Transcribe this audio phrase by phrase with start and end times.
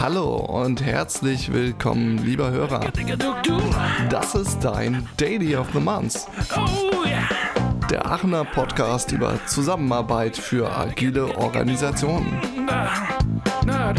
[0.00, 2.80] Hallo und herzlich willkommen, lieber Hörer.
[4.10, 6.26] Das ist dein Daily of the Month.
[7.90, 12.40] Der Aachener Podcast über Zusammenarbeit für agile Organisationen.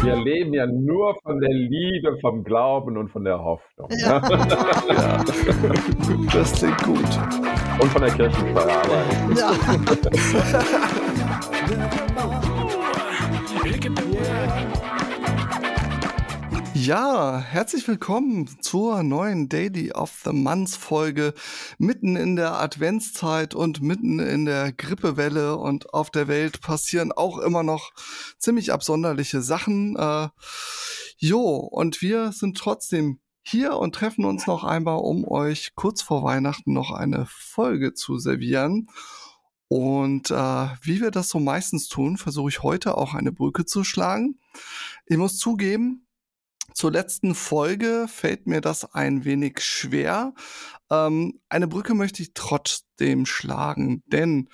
[0.02, 3.88] Wir leben ja nur von der Liebe, vom Glauben und von der Hoffnung.
[3.98, 4.20] Ja.
[4.88, 5.24] ja.
[6.32, 7.18] Das klingt gut.
[7.78, 9.38] Und von der Kirchensteuerarbeit.
[9.38, 9.52] Ja.
[16.74, 21.32] Ja, herzlich willkommen zur neuen Daily of the Month Folge
[21.78, 27.38] mitten in der Adventszeit und mitten in der Grippewelle und auf der Welt passieren auch
[27.38, 27.92] immer noch
[28.38, 29.96] ziemlich absonderliche Sachen.
[29.96, 30.28] Äh,
[31.16, 36.22] jo, und wir sind trotzdem hier und treffen uns noch einmal, um euch kurz vor
[36.24, 38.88] Weihnachten noch eine Folge zu servieren.
[39.68, 43.82] Und äh, wie wir das so meistens tun, versuche ich heute auch eine Brücke zu
[43.82, 44.38] schlagen.
[45.06, 46.06] Ich muss zugeben,
[46.74, 50.34] zur letzten Folge fällt mir das ein wenig schwer.
[50.90, 54.48] Ähm, eine Brücke möchte ich trotzdem schlagen, denn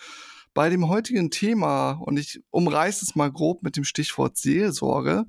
[0.53, 5.27] bei dem heutigen Thema, und ich umreiße es mal grob mit dem Stichwort Seelsorge,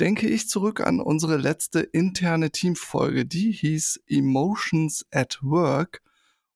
[0.00, 6.02] denke ich zurück an unsere letzte interne Teamfolge, die hieß Emotions at Work.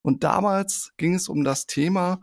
[0.02, 2.20] Und damals ging es um das Thema,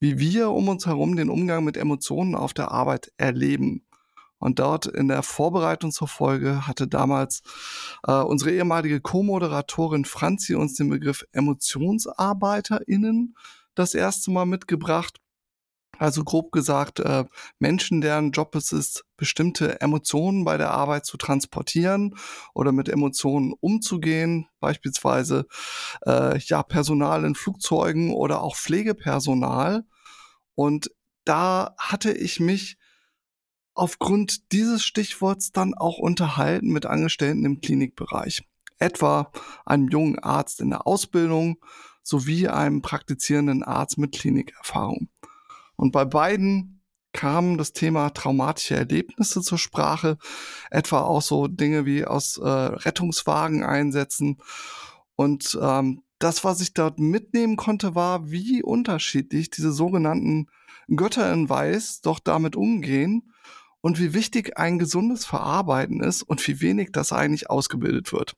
[0.00, 3.86] wie wir um uns herum den Umgang mit Emotionen auf der Arbeit erleben.
[4.38, 7.42] Und dort in der Vorbereitung zur Folge hatte damals
[8.08, 13.36] äh, unsere ehemalige Co-Moderatorin Franzi uns den Begriff EmotionsarbeiterInnen
[13.76, 15.20] das erste Mal mitgebracht.
[15.98, 17.24] Also grob gesagt, äh,
[17.58, 22.16] Menschen, deren Job es ist, bestimmte Emotionen bei der Arbeit zu transportieren
[22.54, 25.46] oder mit Emotionen umzugehen, beispielsweise
[26.06, 29.84] äh, ja Personal in Flugzeugen oder auch Pflegepersonal.
[30.54, 30.90] Und
[31.24, 32.78] da hatte ich mich
[33.74, 38.42] aufgrund dieses Stichworts dann auch unterhalten mit Angestellten im Klinikbereich,
[38.78, 39.30] etwa
[39.64, 41.58] einem jungen Arzt in der Ausbildung
[42.02, 45.08] sowie einem praktizierenden Arzt mit Klinikerfahrung.
[45.82, 46.80] Und bei beiden
[47.12, 50.16] kam das Thema traumatische Erlebnisse zur Sprache,
[50.70, 54.36] etwa auch so Dinge wie aus äh, Rettungswagen einsetzen.
[55.16, 60.46] Und ähm, das, was ich dort mitnehmen konnte, war, wie unterschiedlich diese sogenannten
[60.86, 63.32] Götter in Weiß doch damit umgehen
[63.80, 68.36] und wie wichtig ein gesundes Verarbeiten ist und wie wenig das eigentlich ausgebildet wird.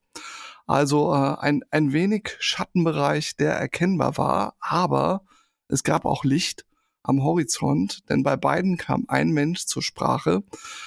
[0.66, 5.26] Also äh, ein, ein wenig Schattenbereich, der erkennbar war, aber
[5.68, 6.64] es gab auch Licht
[7.04, 10.42] am Horizont, denn bei beiden kam ein Mensch zur Sprache,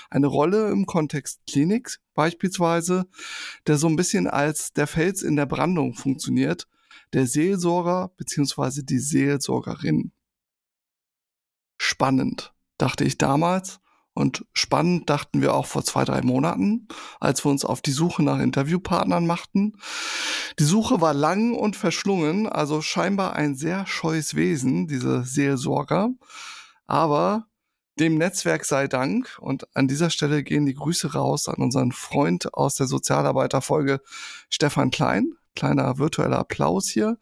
[0.10, 3.08] eine Rolle im Kontext Klinik beispielsweise,
[3.68, 6.68] der so ein bisschen als der Fels in der Brandung funktioniert,
[7.14, 10.12] der Seelsorger beziehungsweise die Seelsorgerin.
[11.78, 13.80] Spannend, dachte ich damals
[14.18, 16.88] und spannend dachten wir auch vor zwei, drei Monaten,
[17.20, 19.78] als wir uns auf die Suche nach Interviewpartnern machten.
[20.58, 26.10] Die Suche war lang und verschlungen, also scheinbar ein sehr scheues Wesen, diese Seelsorger.
[26.88, 27.46] Aber
[28.00, 32.56] dem Netzwerk sei Dank und an dieser Stelle gehen die Grüße raus an unseren Freund
[32.56, 34.02] aus der Sozialarbeiterfolge
[34.50, 35.34] Stefan Klein.
[35.56, 37.20] Kleiner virtueller Applaus hier.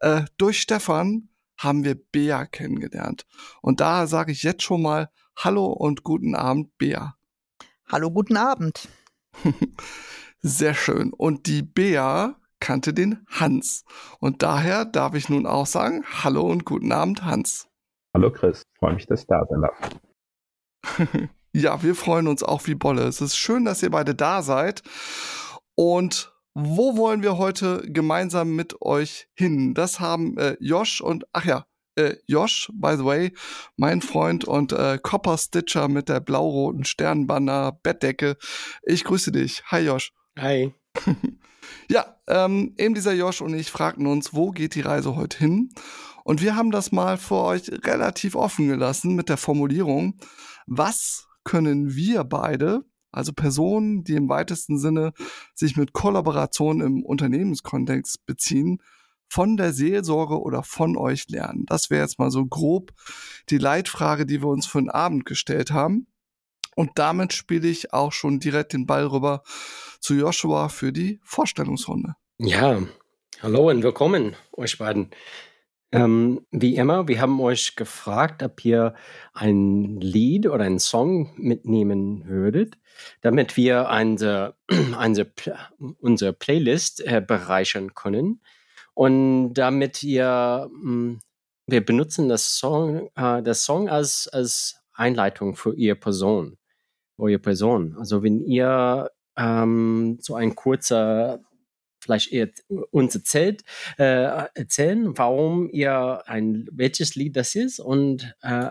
[0.00, 3.24] Äh, durch Stefan haben wir Bea kennengelernt.
[3.62, 5.08] Und da sage ich jetzt schon mal
[5.38, 7.14] Hallo und guten Abend, Bea.
[7.88, 8.88] Hallo, guten Abend.
[10.40, 11.12] Sehr schön.
[11.12, 13.84] Und die Bea kannte den Hans.
[14.18, 17.68] Und daher darf ich nun auch sagen, hallo und guten Abend, Hans.
[18.14, 23.02] Hallo Chris, freue mich, dass da sein ja, wir freuen uns auch wie Bolle.
[23.02, 24.82] Es ist schön, dass ihr beide da seid.
[25.74, 29.74] Und wo wollen wir heute gemeinsam mit euch hin?
[29.74, 33.32] Das haben äh, Josh und, ach ja, äh, Josh, by the way,
[33.76, 38.36] mein Freund und äh, Copper Stitcher mit der blau-roten Sternbanner Bettdecke.
[38.82, 39.62] Ich grüße dich.
[39.66, 40.12] Hi Josh.
[40.38, 40.72] Hi.
[41.90, 45.70] ja, ähm, eben dieser Josh und ich fragten uns, wo geht die Reise heute hin?
[46.24, 50.18] Und wir haben das mal für euch relativ offen gelassen mit der Formulierung,
[50.66, 55.12] was können wir beide, also Personen, die im weitesten Sinne
[55.54, 58.82] sich mit Kollaboration im Unternehmenskontext beziehen,
[59.28, 61.64] von der Seelsorge oder von euch lernen?
[61.66, 62.92] Das wäre jetzt mal so grob
[63.48, 66.06] die Leitfrage, die wir uns für den Abend gestellt haben.
[66.74, 69.42] Und damit spiele ich auch schon direkt den Ball rüber
[70.00, 72.16] zu Joshua für die Vorstellungsrunde.
[72.38, 72.82] Ja,
[73.40, 75.10] hallo und willkommen euch beiden.
[75.92, 78.94] Ähm, wie immer, wir haben euch gefragt, ob ihr
[79.32, 82.76] ein Lied oder einen Song mitnehmen würdet,
[83.22, 84.56] damit wir unsere,
[85.00, 85.30] unsere,
[86.00, 88.42] unsere Playlist äh, bereichern können.
[88.96, 91.20] Und damit ihr, hm,
[91.66, 96.56] wir benutzen das Song, äh, das Song als, als Einleitung für Ihre Person,
[97.18, 97.94] eure Person.
[97.98, 101.40] Also wenn ihr ähm, so ein kurzer
[102.00, 102.52] vielleicht ihr
[102.90, 103.64] uns erzählt,
[103.98, 108.70] äh, erzählen, warum ihr ein, welches Lied das ist und äh,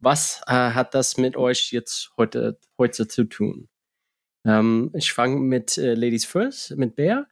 [0.00, 3.68] was äh, hat das mit euch jetzt heute, heute zu tun?
[4.44, 7.28] Ähm, ich fange mit äh, Ladies First, mit Bär.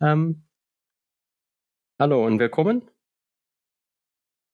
[0.00, 0.44] Ähm,
[2.02, 2.82] hallo und willkommen.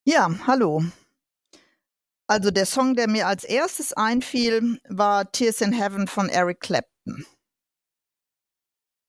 [0.05, 0.85] Ja, hallo.
[2.27, 7.25] Also der Song, der mir als erstes einfiel, war Tears in Heaven von Eric Clapton.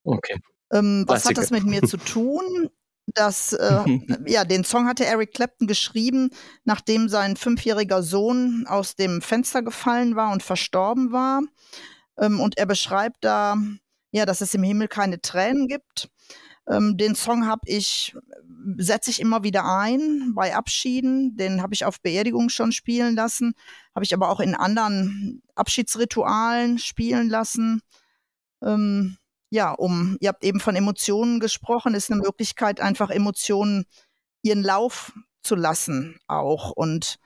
[0.06, 0.40] Okay.
[0.72, 2.70] Ähm, was hat das mit mir zu tun?
[3.08, 3.84] Das, äh,
[4.26, 6.30] ja, den Song hatte Eric Clapton geschrieben,
[6.64, 11.42] nachdem sein fünfjähriger Sohn aus dem Fenster gefallen war und verstorben war.
[12.18, 13.58] Ähm, und er beschreibt da,
[14.12, 16.10] ja, dass es im Himmel keine Tränen gibt.
[16.70, 18.16] Ähm, den Song habe ich,
[18.78, 21.36] setze ich immer wieder ein bei Abschieden.
[21.36, 23.54] Den habe ich auf Beerdigungen schon spielen lassen,
[23.96, 27.82] habe ich aber auch in anderen Abschiedsritualen spielen lassen.
[28.62, 29.18] Ähm,
[29.50, 33.86] ja, um, ihr habt eben von Emotionen gesprochen, ist eine Möglichkeit, einfach Emotionen
[34.44, 35.12] ihren Lauf
[35.42, 37.18] zu lassen auch und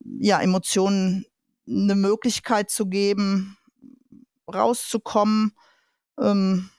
[0.00, 1.26] ja, Emotionen
[1.68, 3.56] eine Möglichkeit zu geben,
[4.52, 5.52] rauszukommen.
[6.20, 6.70] Ähm,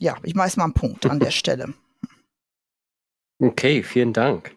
[0.00, 1.74] ja, ich mache mal einen Punkt an der Stelle.
[3.38, 4.54] Okay, vielen Dank.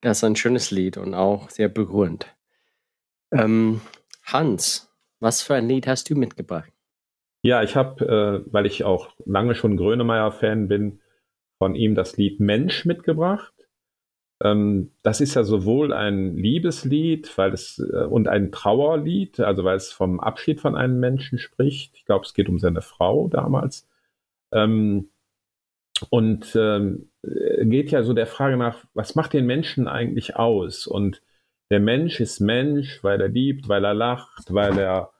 [0.00, 2.26] Das ist ein schönes Lied und auch sehr berührend.
[3.32, 3.80] Ähm,
[4.24, 6.70] Hans, was für ein Lied hast du mitgebracht?
[7.42, 11.00] Ja, ich habe, äh, weil ich auch lange schon Grönemeyer-Fan bin,
[11.58, 13.52] von ihm das Lied Mensch mitgebracht.
[14.42, 19.76] Ähm, das ist ja sowohl ein Liebeslied weil es, äh, und ein Trauerlied, also weil
[19.76, 21.96] es vom Abschied von einem Menschen spricht.
[21.96, 23.88] Ich glaube, es geht um seine Frau damals.
[24.54, 25.10] Ähm,
[26.10, 30.86] und ähm, geht ja so der Frage nach, was macht den Menschen eigentlich aus?
[30.86, 31.22] Und
[31.70, 35.12] der Mensch ist Mensch, weil er liebt, weil er lacht, weil er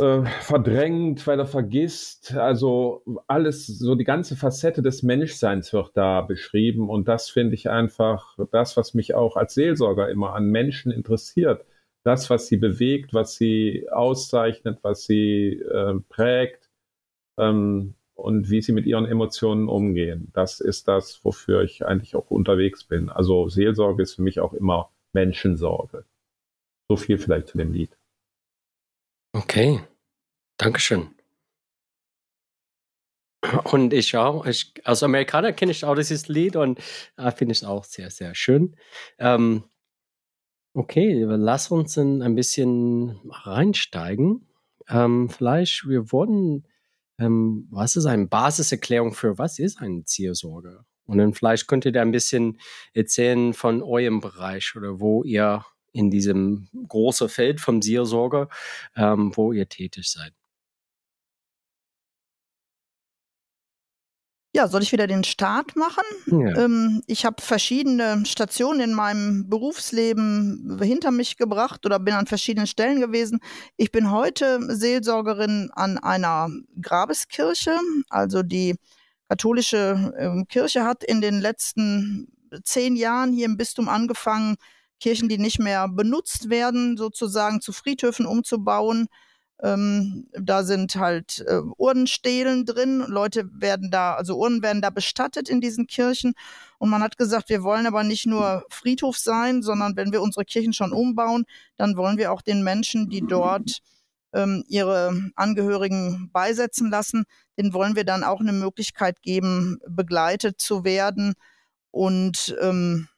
[0.00, 2.34] äh, verdrängt, weil er vergisst.
[2.34, 6.88] Also alles, so die ganze Facette des Menschseins wird da beschrieben.
[6.90, 11.64] Und das finde ich einfach das, was mich auch als Seelsorger immer an Menschen interessiert.
[12.04, 16.65] Das, was sie bewegt, was sie auszeichnet, was sie äh, prägt
[17.38, 20.30] ähm, und wie sie mit ihren Emotionen umgehen.
[20.32, 23.10] Das ist das, wofür ich eigentlich auch unterwegs bin.
[23.10, 26.04] Also Seelsorge ist für mich auch immer Menschensorge.
[26.88, 27.96] So viel vielleicht zu dem Lied.
[29.32, 29.80] Okay,
[30.56, 31.10] Dankeschön.
[33.64, 36.80] Und ich auch, ich, als Amerikaner kenne ich auch dieses Lied und
[37.16, 38.76] äh, finde es auch sehr, sehr schön.
[39.18, 39.64] Ähm,
[40.74, 44.48] okay, lass uns ein bisschen reinsteigen.
[44.88, 46.66] Ähm, vielleicht, wir wurden,
[47.18, 50.84] ähm, was ist eine Basiserklärung für was ist eine Ziersorge?
[51.06, 52.58] Und dann vielleicht könnt ihr da ein bisschen
[52.92, 58.48] erzählen von eurem Bereich oder wo ihr in diesem großen Feld vom Seelsorger,
[58.96, 60.32] ähm, wo ihr tätig seid.
[64.56, 66.02] Ja, soll ich wieder den Start machen?
[66.28, 66.64] Ja.
[66.64, 72.66] Ähm, ich habe verschiedene Stationen in meinem Berufsleben hinter mich gebracht oder bin an verschiedenen
[72.66, 73.40] Stellen gewesen.
[73.76, 76.48] Ich bin heute Seelsorgerin an einer
[76.80, 77.78] Grabeskirche.
[78.08, 78.76] Also die
[79.28, 82.32] katholische äh, Kirche hat in den letzten
[82.64, 84.56] zehn Jahren hier im Bistum angefangen,
[85.00, 89.08] Kirchen, die nicht mehr benutzt werden, sozusagen zu Friedhöfen umzubauen.
[89.62, 93.04] Ähm, da sind halt äh, Urnenstelen drin.
[93.06, 96.34] Leute werden da, also Urnen werden da bestattet in diesen Kirchen.
[96.78, 100.44] Und man hat gesagt, wir wollen aber nicht nur Friedhof sein, sondern wenn wir unsere
[100.44, 101.44] Kirchen schon umbauen,
[101.76, 103.80] dann wollen wir auch den Menschen, die dort
[104.34, 107.24] ähm, ihre Angehörigen beisetzen lassen,
[107.58, 111.34] denen wollen wir dann auch eine Möglichkeit geben, begleitet zu werden
[111.90, 113.08] und ähm,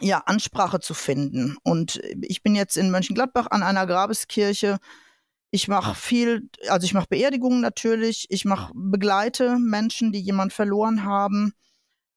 [0.00, 1.56] ja, Ansprache zu finden.
[1.62, 4.78] Und ich bin jetzt in Mönchengladbach an einer Grabeskirche.
[5.54, 5.94] Ich mache ah.
[5.94, 11.52] viel, also ich mache Beerdigungen natürlich, ich mache begleite Menschen, die jemand verloren haben.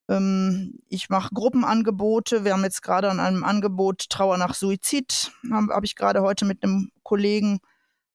[0.10, 2.46] Ähm, ich mache Gruppenangebote.
[2.46, 6.46] Wir haben jetzt gerade an einem Angebot Trauer nach Suizid, habe hab ich gerade heute
[6.46, 7.60] mit einem Kollegen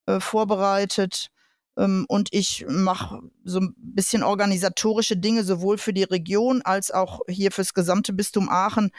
[0.06, 1.28] äh, vorbereitet.
[1.76, 7.20] Ähm, und ich mache so ein bisschen organisatorische Dinge, sowohl für die Region als auch
[7.28, 8.90] hier fürs gesamte Bistum Aachen,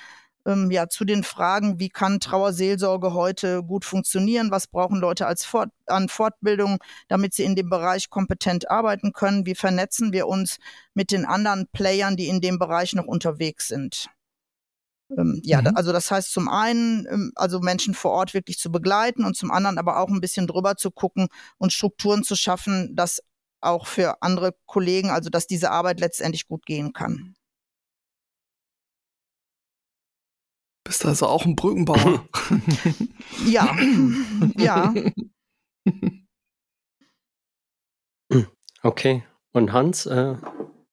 [0.45, 4.51] ähm, ja, zu den Fragen, wie kann Trauerseelsorge heute gut funktionieren?
[4.51, 9.45] Was brauchen Leute als Fort an Fortbildung, damit sie in dem Bereich kompetent arbeiten können?
[9.45, 10.57] Wie vernetzen wir uns
[10.93, 14.09] mit den anderen Playern, die in dem Bereich noch unterwegs sind?
[15.17, 15.75] Ähm, ja, mhm.
[15.75, 19.51] also das heißt zum einen, ähm, also Menschen vor Ort wirklich zu begleiten und zum
[19.51, 23.21] anderen aber auch ein bisschen drüber zu gucken und Strukturen zu schaffen, dass
[23.61, 27.35] auch für andere Kollegen, also dass diese Arbeit letztendlich gut gehen kann.
[30.93, 32.23] Bist also auch ein Brückenbauer.
[33.47, 33.75] ja,
[34.57, 34.93] ja.
[38.85, 39.23] Okay.
[39.53, 40.35] Und Hans, äh,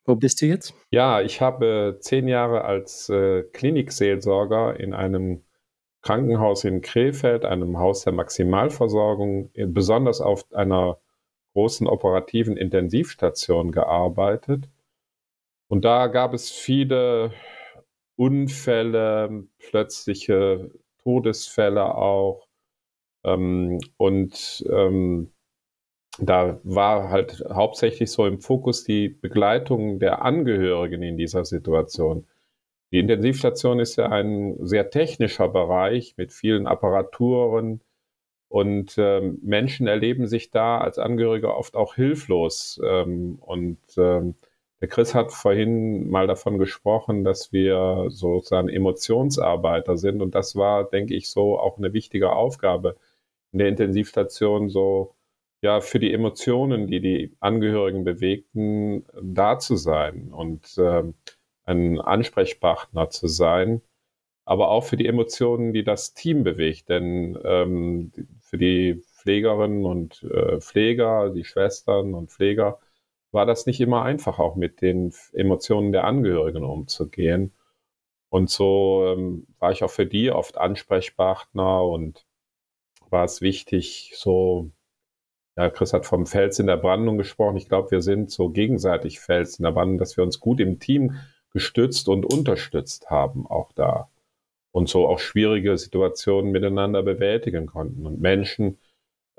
[0.04, 0.74] wo bist du jetzt?
[0.92, 5.42] Ja, ich habe zehn Jahre als äh, Klinikseelsorger in einem
[6.02, 10.98] Krankenhaus in Krefeld, einem Haus der Maximalversorgung, besonders auf einer
[11.54, 14.68] großen operativen Intensivstation gearbeitet.
[15.66, 17.32] Und da gab es viele
[18.20, 20.70] Unfälle, plötzliche
[21.02, 22.48] Todesfälle auch.
[23.24, 25.32] Ähm, und ähm,
[26.18, 32.26] da war halt hauptsächlich so im Fokus die Begleitung der Angehörigen in dieser Situation.
[32.92, 37.80] Die Intensivstation ist ja ein sehr technischer Bereich mit vielen Apparaturen
[38.48, 42.78] und ähm, Menschen erleben sich da als Angehörige oft auch hilflos.
[42.84, 44.34] Ähm, und ähm,
[44.80, 50.84] der Chris hat vorhin mal davon gesprochen, dass wir sozusagen Emotionsarbeiter sind und das war,
[50.88, 52.96] denke ich, so auch eine wichtige Aufgabe
[53.52, 55.14] in der Intensivstation, so
[55.62, 61.04] ja für die Emotionen, die die Angehörigen bewegten, da zu sein und äh,
[61.64, 63.82] ein Ansprechpartner zu sein,
[64.44, 66.88] aber auch für die Emotionen, die das Team bewegt.
[66.88, 72.80] Denn ähm, für die Pflegerinnen und äh, Pfleger, die Schwestern und Pfleger,
[73.32, 77.52] war das nicht immer einfach, auch mit den Emotionen der Angehörigen umzugehen.
[78.28, 82.26] Und so ähm, war ich auch für die oft Ansprechpartner und
[83.10, 84.70] war es wichtig, so
[85.56, 87.56] ja, Chris hat vom Fels in der Brandung gesprochen.
[87.56, 90.78] Ich glaube, wir sind so gegenseitig Fels in der Brandung, dass wir uns gut im
[90.78, 91.16] Team
[91.52, 94.08] gestützt und unterstützt haben, auch da.
[94.72, 98.78] Und so auch schwierige Situationen miteinander bewältigen konnten und Menschen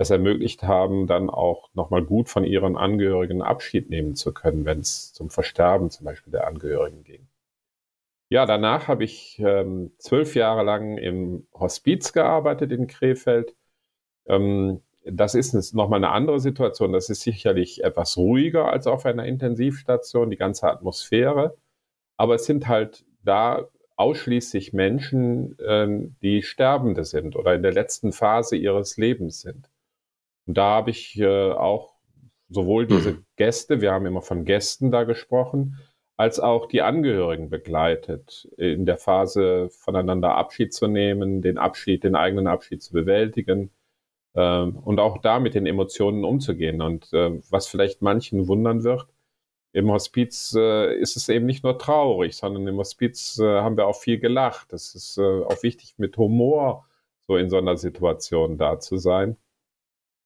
[0.02, 4.80] es ermöglicht haben, dann auch nochmal gut von ihren Angehörigen Abschied nehmen zu können, wenn
[4.80, 7.28] es zum Versterben zum Beispiel der Angehörigen ging.
[8.30, 13.56] Ja, danach habe ich ähm, zwölf Jahre lang im Hospiz gearbeitet in Krefeld.
[14.26, 16.94] Ähm, das ist nochmal eine andere Situation.
[16.94, 21.58] Das ist sicherlich etwas ruhiger als auf einer Intensivstation, die ganze Atmosphäre.
[22.18, 23.68] Aber es sind halt da
[23.98, 29.70] ausschließlich Menschen, ähm, die Sterbende sind oder in der letzten Phase ihres Lebens sind.
[30.46, 31.94] Und da habe ich äh, auch
[32.50, 35.80] sowohl diese Gäste, wir haben immer von Gästen da gesprochen,
[36.18, 42.16] als auch die Angehörigen begleitet, in der Phase voneinander Abschied zu nehmen, den Abschied, den
[42.16, 43.72] eigenen Abschied zu bewältigen
[44.36, 46.82] ähm, und auch da mit den Emotionen umzugehen.
[46.82, 49.08] Und äh, was vielleicht manchen wundern wird,
[49.74, 53.88] im Hospiz äh, ist es eben nicht nur traurig, sondern im Hospiz äh, haben wir
[53.88, 54.74] auch viel gelacht.
[54.74, 56.86] Es ist äh, auch wichtig, mit Humor
[57.26, 59.38] so in so einer Situation da zu sein.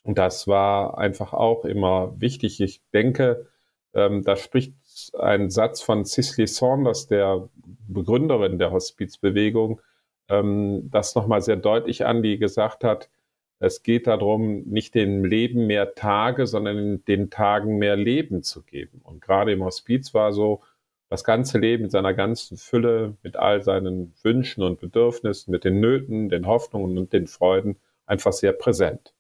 [0.06, 2.62] Und das war einfach auch immer wichtig.
[2.62, 3.48] Ich denke,
[3.96, 4.76] ähm, da spricht
[5.18, 7.50] ein Satz von Cicely Saunders, der
[7.88, 9.82] Begründerin der Hospizbewegung,
[10.30, 13.10] ähm, das nochmal sehr deutlich an, die gesagt hat,
[13.58, 19.02] es geht darum, nicht dem Leben mehr Tage, sondern den Tagen mehr Leben zu geben.
[19.04, 20.62] Und gerade im Hospiz war so
[21.10, 25.80] das ganze Leben in seiner ganzen Fülle mit all seinen Wünschen und Bedürfnissen, mit den
[25.80, 29.15] Nöten, den Hoffnungen und den Freuden einfach sehr präsent.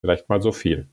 [0.00, 0.88] Vielleicht mal so viel.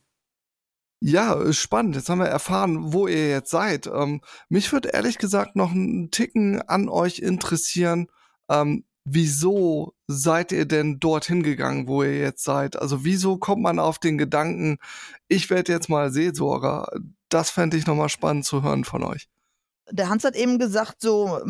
[1.02, 1.96] Ja, spannend.
[1.96, 3.88] Jetzt haben wir erfahren, wo ihr jetzt seid.
[3.88, 8.08] Ähm, mich würde ehrlich gesagt noch einen Ticken an euch interessieren.
[8.50, 12.76] Ähm, wieso seid ihr denn dorthin gegangen, wo ihr jetzt seid?
[12.82, 14.78] Also wieso kommt man auf den Gedanken,
[15.28, 16.88] ich werde jetzt mal Seelsorger?
[17.30, 19.28] Das fände ich nochmal spannend zu hören von euch.
[19.92, 21.42] Der Hans hat eben gesagt, so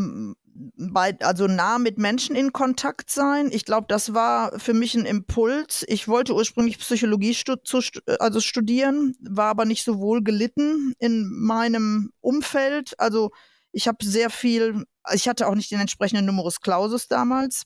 [0.78, 3.50] bei, also nah mit Menschen in Kontakt sein.
[3.52, 5.86] Ich glaube, das war für mich ein Impuls.
[5.88, 7.80] Ich wollte ursprünglich Psychologie stu zu,
[8.20, 13.00] also studieren, war aber nicht so wohl gelitten in meinem Umfeld.
[13.00, 13.32] Also
[13.72, 17.64] ich habe sehr viel ich hatte auch nicht den entsprechenden Numerus Clausus damals.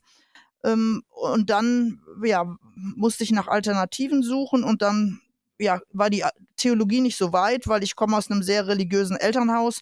[0.64, 2.46] Ähm, und dann, ja,
[2.76, 5.22] musste ich nach Alternativen suchen und dann,
[5.58, 6.26] ja, war die
[6.58, 9.80] Theologie nicht so weit, weil ich komme aus einem sehr religiösen Elternhaus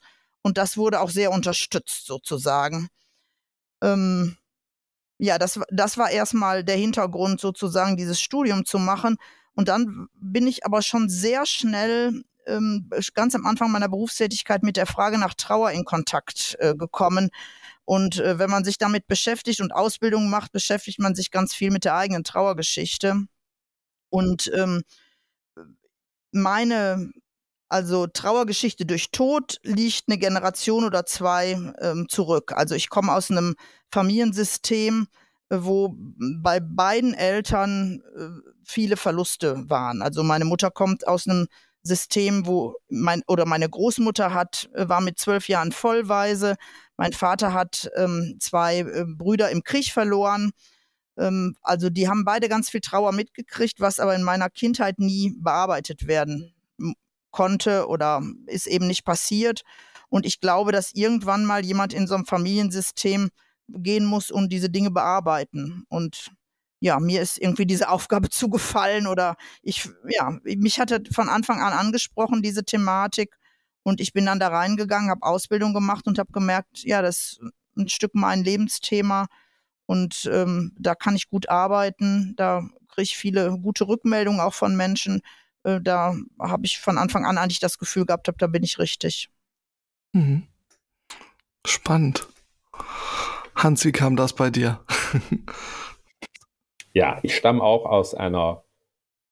[0.47, 2.87] und das wurde auch sehr unterstützt sozusagen.
[3.83, 4.37] Ähm,
[5.17, 9.17] ja, das, das war erstmal der Hintergrund sozusagen, dieses Studium zu machen.
[9.55, 14.77] Und dann bin ich aber schon sehr schnell ähm, ganz am Anfang meiner Berufstätigkeit mit
[14.77, 17.29] der Frage nach Trauer in Kontakt äh, gekommen.
[17.83, 21.71] Und äh, wenn man sich damit beschäftigt und Ausbildung macht, beschäftigt man sich ganz viel
[21.71, 23.25] mit der eigenen Trauergeschichte.
[24.09, 24.83] Und ähm,
[26.31, 27.11] meine,
[27.69, 32.53] also Trauergeschichte durch Tod liegt eine Generation oder zwei ähm, zurück.
[32.53, 33.55] Also ich komme aus einem
[33.91, 35.07] Familiensystem,
[35.49, 40.01] wo bei beiden Eltern äh, viele Verluste waren.
[40.01, 41.47] Also meine Mutter kommt aus einem
[41.83, 46.55] System, wo mein oder meine Großmutter hat, äh, war mit zwölf Jahren vollweise.
[46.95, 50.51] Mein Vater hat ähm, zwei äh, Brüder im Krieg verloren.
[51.17, 55.33] Ähm, also die haben beide ganz viel Trauer mitgekriegt, was aber in meiner Kindheit nie
[55.37, 56.53] bearbeitet werden
[57.37, 59.61] konnte oder ist eben nicht passiert.
[60.09, 63.29] Und ich glaube, dass irgendwann mal jemand in so einem Familiensystem
[63.67, 65.83] gehen muss und diese Dinge bearbeiten.
[65.87, 66.31] Und
[66.79, 71.73] ja, mir ist irgendwie diese Aufgabe zugefallen oder ich, ja, mich hatte von Anfang an
[71.73, 73.35] angesprochen, diese Thematik.
[73.83, 77.41] Und ich bin dann da reingegangen, habe Ausbildung gemacht und habe gemerkt, ja, das ist
[77.77, 79.27] ein Stück mein Lebensthema.
[79.85, 82.33] Und ähm, da kann ich gut arbeiten.
[82.35, 85.21] Da kriege ich viele gute Rückmeldungen auch von Menschen.
[85.67, 89.29] Äh, da habe ich von Anfang an eigentlich das Gefühl gehabt, da bin ich richtig.
[90.13, 90.47] Mhm.
[91.65, 92.27] Spannend.
[93.55, 94.79] Hans, wie kam das bei dir?
[96.93, 98.63] ja, ich stamme auch aus einer,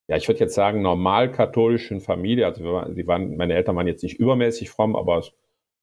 [0.10, 2.46] ja, ich würde jetzt sagen, normal katholischen Familie.
[2.46, 5.32] Also wir, waren, meine Eltern waren jetzt nicht übermäßig fromm, aber es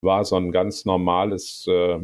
[0.03, 1.99] war so ein ganz normales äh,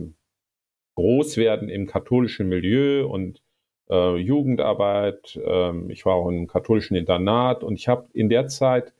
[0.95, 3.43] Großwerden im katholischen Milieu und
[3.91, 5.37] äh, Jugendarbeit.
[5.37, 8.93] Äh, ich war auch im katholischen Internat und ich habe in der Zeit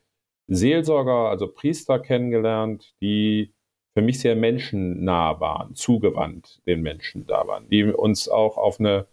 [0.49, 3.53] Seelsorger, also Priester kennengelernt, die
[3.97, 9.07] für mich sehr menschennah waren, zugewandt den Menschen da waren, die uns auch auf eine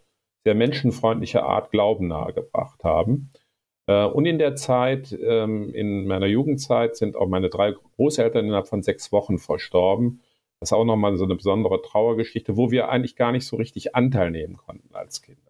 [0.44, 3.32] sehr menschenfreundliche Art Glauben nahegebracht haben.
[3.88, 8.68] Äh, und in der Zeit, ähm, in meiner Jugendzeit, sind auch meine drei Großeltern innerhalb
[8.68, 10.22] von sechs Wochen verstorben.
[10.60, 13.94] Das ist auch nochmal so eine besondere Trauergeschichte, wo wir eigentlich gar nicht so richtig
[13.94, 15.45] Anteil nehmen konnten als Kinder.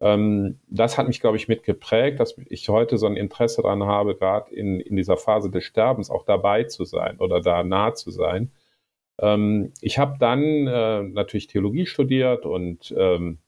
[0.00, 4.14] Ähm, das hat mich, glaube ich, mitgeprägt, dass ich heute so ein Interesse daran habe,
[4.16, 8.10] gerade in, in dieser Phase des Sterbens auch dabei zu sein oder da nah zu
[8.10, 8.52] sein.
[9.20, 13.38] Ähm, ich habe dann äh, natürlich Theologie studiert und ähm,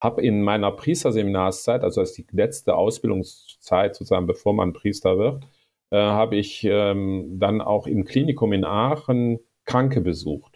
[0.00, 5.44] habe in meiner Priesterseminarszeit, also als die letzte Ausbildungszeit sozusagen, bevor man Priester wird,
[5.90, 10.49] äh, habe ich ähm, dann auch im Klinikum in Aachen Kranke besucht,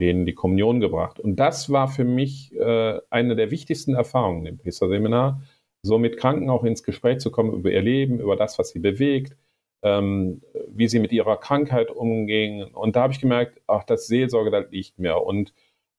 [0.00, 1.18] denen die Kommunion gebracht.
[1.20, 5.42] Und das war für mich äh, eine der wichtigsten Erfahrungen im Priesterseminar,
[5.82, 8.80] so mit Kranken auch ins Gespräch zu kommen über ihr Leben, über das, was sie
[8.80, 9.36] bewegt,
[9.82, 12.74] ähm, wie sie mit ihrer Krankheit umgingen.
[12.74, 15.16] Und da habe ich gemerkt, ach, das Seelsorge, das liegt mir.
[15.18, 15.52] Und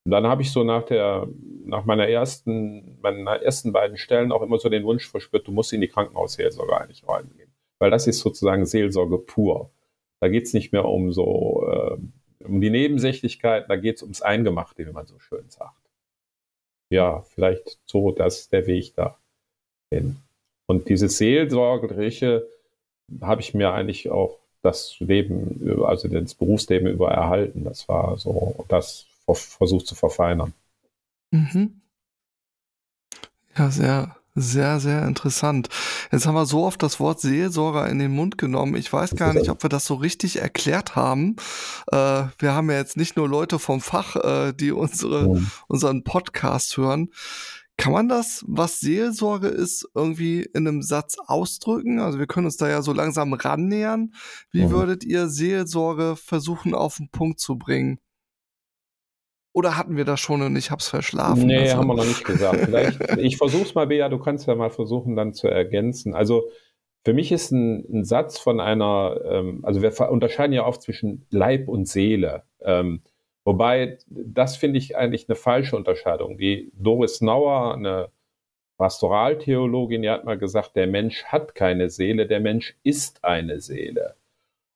[0.04, 1.28] dann habe ich so nach der,
[1.64, 5.72] nach meiner ersten, meiner ersten beiden Stellen auch immer so den Wunsch verspürt, du musst
[5.72, 7.52] in die Krankenhausseelsorge eigentlich reingehen.
[7.78, 9.70] Weil das ist sozusagen Seelsorge pur.
[10.20, 11.96] Da geht es nicht mehr um so, äh,
[12.40, 15.74] um die Nebensächlichkeit, da geht es ums Eingemachte, wie man so schön sagt.
[16.90, 20.16] Ja, vielleicht so, das ist der Weg dahin.
[20.66, 22.48] Und dieses Seelsorgerische
[23.20, 27.64] habe ich mir eigentlich auch das Leben, also das Berufsleben über erhalten.
[27.64, 30.54] Das war so das, versucht zu verfeinern.
[31.30, 31.80] Mhm.
[33.56, 35.68] Ja, sehr, sehr, sehr interessant.
[36.12, 38.76] Jetzt haben wir so oft das Wort Seelsorger in den Mund genommen.
[38.76, 41.36] Ich weiß gar nicht, ob wir das so richtig erklärt haben.
[41.90, 46.76] Äh, wir haben ja jetzt nicht nur Leute vom Fach, äh, die unsere, unseren Podcast
[46.76, 47.10] hören.
[47.76, 52.00] Kann man das, was Seelsorge ist, irgendwie in einem Satz ausdrücken?
[52.00, 54.14] Also wir können uns da ja so langsam rannähern.
[54.50, 58.00] Wie würdet ihr Seelsorge versuchen auf den Punkt zu bringen?
[59.58, 61.48] Oder hatten wir das schon und ich habe es verschlafen?
[61.48, 61.78] Nee, also.
[61.78, 62.60] haben wir noch nicht gesagt.
[62.60, 66.14] Vielleicht, ich versuche es mal, Bea, du kannst ja mal versuchen, dann zu ergänzen.
[66.14, 66.48] Also
[67.04, 71.26] für mich ist ein, ein Satz von einer, ähm, also wir unterscheiden ja oft zwischen
[71.30, 72.44] Leib und Seele.
[72.60, 73.02] Ähm,
[73.44, 76.38] wobei, das finde ich eigentlich eine falsche Unterscheidung.
[76.38, 78.10] Die Doris Nauer, eine
[78.76, 84.14] Pastoraltheologin, die hat mal gesagt, der Mensch hat keine Seele, der Mensch ist eine Seele.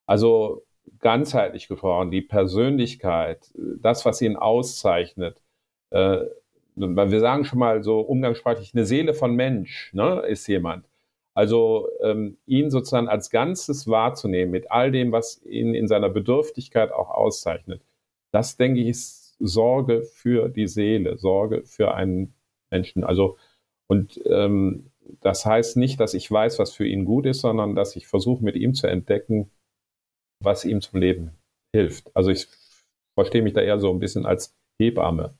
[0.06, 0.64] Also
[1.00, 5.40] ganzheitlich gesprochen, die Persönlichkeit, das, was ihn auszeichnet,
[5.90, 6.20] äh,
[6.74, 10.86] wir sagen schon mal so umgangssprachlich, eine Seele von Mensch ne, ist jemand.
[11.34, 16.92] Also ähm, ihn sozusagen als Ganzes wahrzunehmen mit all dem, was ihn in seiner Bedürftigkeit
[16.92, 17.82] auch auszeichnet,
[18.32, 22.34] das denke ich ist Sorge für die Seele, Sorge für einen
[22.70, 23.04] Menschen.
[23.04, 23.36] Also
[23.86, 24.90] und ähm,
[25.20, 28.42] das heißt nicht, dass ich weiß, was für ihn gut ist, sondern dass ich versuche,
[28.44, 29.50] mit ihm zu entdecken,
[30.44, 31.32] was ihm zum Leben
[31.74, 32.14] hilft.
[32.14, 32.48] Also ich
[33.14, 35.34] verstehe mich da eher so ein bisschen als Hebamme,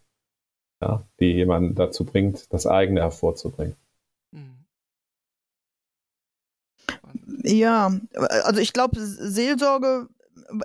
[0.81, 3.77] ja, die jemanden dazu bringt, das eigene hervorzubringen.
[7.45, 10.09] Ja, also ich glaube, Seelsorge,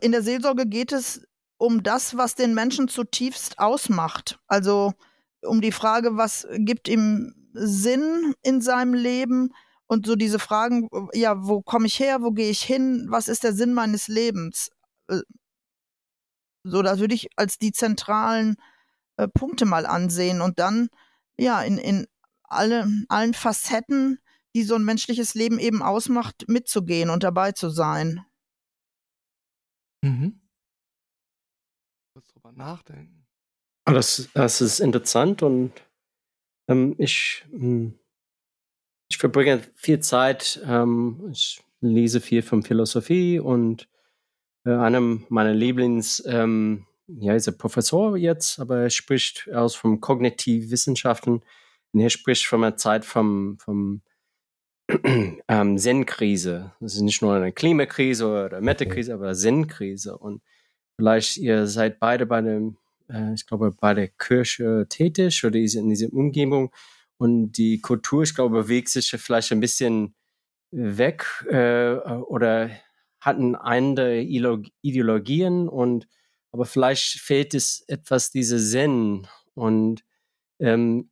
[0.02, 4.39] in der Seelsorge geht es um das, was den Menschen zutiefst ausmacht.
[4.47, 4.93] Also
[5.41, 9.54] um die Frage, was gibt ihm Sinn in seinem Leben?
[9.88, 13.43] Und so diese Fragen, ja, wo komme ich her, wo gehe ich hin, was ist
[13.43, 14.69] der Sinn meines Lebens?
[15.10, 15.21] Äh,
[16.63, 18.58] so, das würde ich als die zentralen
[19.15, 20.89] äh, Punkte mal ansehen und dann,
[21.38, 22.08] ja, in, in
[22.43, 24.19] alle, allen Facetten
[24.58, 28.26] die so ein menschliches Leben eben ausmacht, mitzugehen und dabei zu sein.
[30.02, 30.41] Mhm.
[32.13, 33.28] Kurz drüber nachdenken.
[33.86, 35.73] Ah, das, das ist interessant und
[36.67, 38.00] ähm, ich, hm,
[39.10, 43.88] ich verbringe viel Zeit, ähm, ich lese viel von Philosophie und
[44.65, 50.02] äh, einem meiner Lieblings, ähm, ja, ist er Professor jetzt, aber er spricht aus von
[50.02, 51.41] Kognitivwissenschaften
[51.93, 54.02] und er spricht von einer Zeit vom, vom
[55.48, 56.74] ähm, Zen-Krise.
[56.80, 60.17] Das ist nicht nur eine Klimakrise oder Meta-Krise, aber Zen-Krise.
[60.17, 60.41] Und
[60.98, 62.78] vielleicht ihr seid beide bei dem,
[63.10, 66.72] äh, ich glaube, bei der Kirche tätig oder in dieser Umgebung.
[67.18, 70.16] Und die Kultur, ich glaube, bewegt sich vielleicht ein bisschen
[70.72, 72.70] weg äh, oder
[73.22, 76.08] hatten andere Ideologien und
[76.52, 80.04] aber vielleicht fehlt es etwas diese Zen und
[80.60, 81.12] ähm,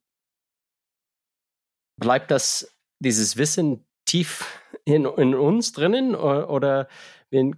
[2.00, 4.46] bleibt das dieses Wissen tief
[4.86, 6.88] in, in uns drinnen oder, oder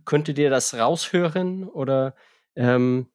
[0.05, 2.15] könntet ihr das raushören oder
[2.55, 3.07] ähm,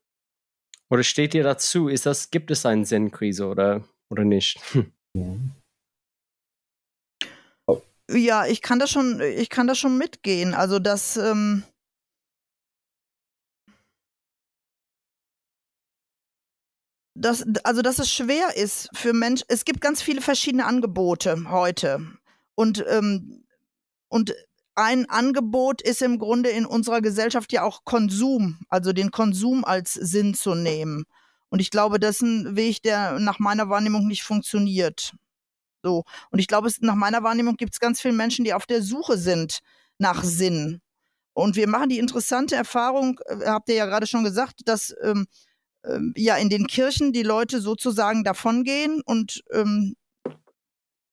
[0.91, 1.89] oder steht ihr dazu?
[1.89, 4.61] Ist das gibt es eine Zen-Krise oder oder nicht?
[8.11, 10.55] Ja, ich kann das schon, ich kann das schon mitgehen.
[10.55, 11.63] Also das, ähm,
[17.15, 19.45] das, also dass es schwer ist für Menschen.
[19.49, 22.07] Es gibt ganz viele verschiedene Angebote heute.
[22.55, 23.45] Und, ähm,
[24.09, 24.35] und
[24.75, 29.93] ein Angebot ist im Grunde in unserer Gesellschaft ja auch Konsum, also den Konsum als
[29.95, 31.05] Sinn zu nehmen.
[31.53, 35.13] Und ich glaube, das ist ein Weg, der nach meiner Wahrnehmung nicht funktioniert.
[35.83, 36.05] So.
[36.31, 38.81] Und ich glaube, es, nach meiner Wahrnehmung gibt es ganz viele Menschen, die auf der
[38.81, 39.59] Suche sind
[39.99, 40.81] nach Sinn.
[41.35, 45.27] Und wir machen die interessante Erfahrung, äh, habt ihr ja gerade schon gesagt, dass ähm,
[45.85, 49.95] ähm, ja in den Kirchen die Leute sozusagen davongehen und ähm,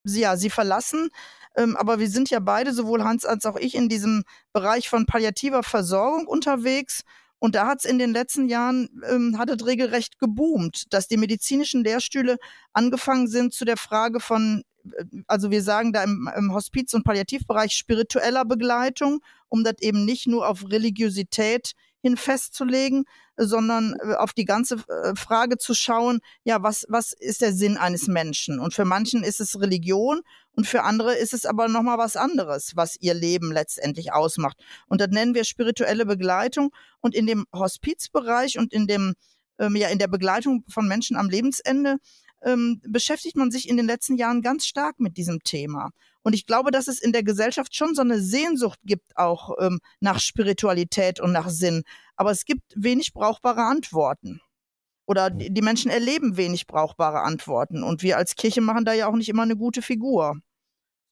[0.06, 1.10] sie, ja, sie verlassen.
[1.58, 4.24] Ähm, aber wir sind ja beide, sowohl Hans als auch ich, in diesem
[4.54, 7.04] Bereich von palliativer Versorgung unterwegs.
[7.40, 11.18] Und da hat es in den letzten Jahren, ähm, hat es regelrecht geboomt, dass die
[11.18, 12.38] medizinischen Lehrstühle
[12.74, 17.04] angefangen sind zu der Frage von, äh, also wir sagen da im, im Hospiz- und
[17.04, 23.06] Palliativbereich spiritueller Begleitung, um das eben nicht nur auf Religiosität hin festzulegen,
[23.38, 27.78] sondern äh, auf die ganze äh, Frage zu schauen, ja, was, was ist der Sinn
[27.78, 28.60] eines Menschen?
[28.60, 32.74] Und für manchen ist es Religion und für andere ist es aber nochmal was anderes,
[32.76, 34.58] was ihr Leben letztendlich ausmacht.
[34.88, 36.72] Und das nennen wir spirituelle Begleitung.
[37.00, 39.14] Und in dem Hospizbereich und in dem,
[39.58, 41.98] ähm, ja, in der Begleitung von Menschen am Lebensende
[42.44, 45.92] ähm, beschäftigt man sich in den letzten Jahren ganz stark mit diesem Thema.
[46.22, 49.80] Und ich glaube, dass es in der Gesellschaft schon so eine Sehnsucht gibt, auch ähm,
[50.00, 51.84] nach Spiritualität und nach Sinn.
[52.16, 54.42] Aber es gibt wenig brauchbare Antworten.
[55.06, 57.84] Oder die Menschen erleben wenig brauchbare Antworten.
[57.84, 60.40] Und wir als Kirche machen da ja auch nicht immer eine gute Figur.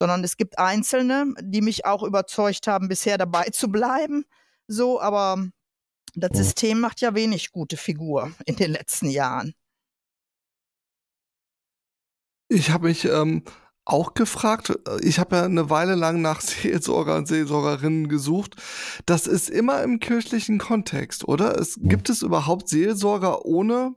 [0.00, 4.24] Sondern es gibt Einzelne, die mich auch überzeugt haben, bisher dabei zu bleiben.
[4.68, 5.48] So, aber
[6.14, 9.54] das System macht ja wenig gute Figur in den letzten Jahren.
[12.48, 13.42] Ich habe mich ähm,
[13.88, 18.56] auch gefragt, äh, ich habe ja eine Weile lang nach Seelsorger und Seelsorgerinnen gesucht.
[19.06, 21.58] Das ist immer im kirchlichen Kontext, oder?
[21.58, 23.94] Es, Gibt es überhaupt Seelsorger ohne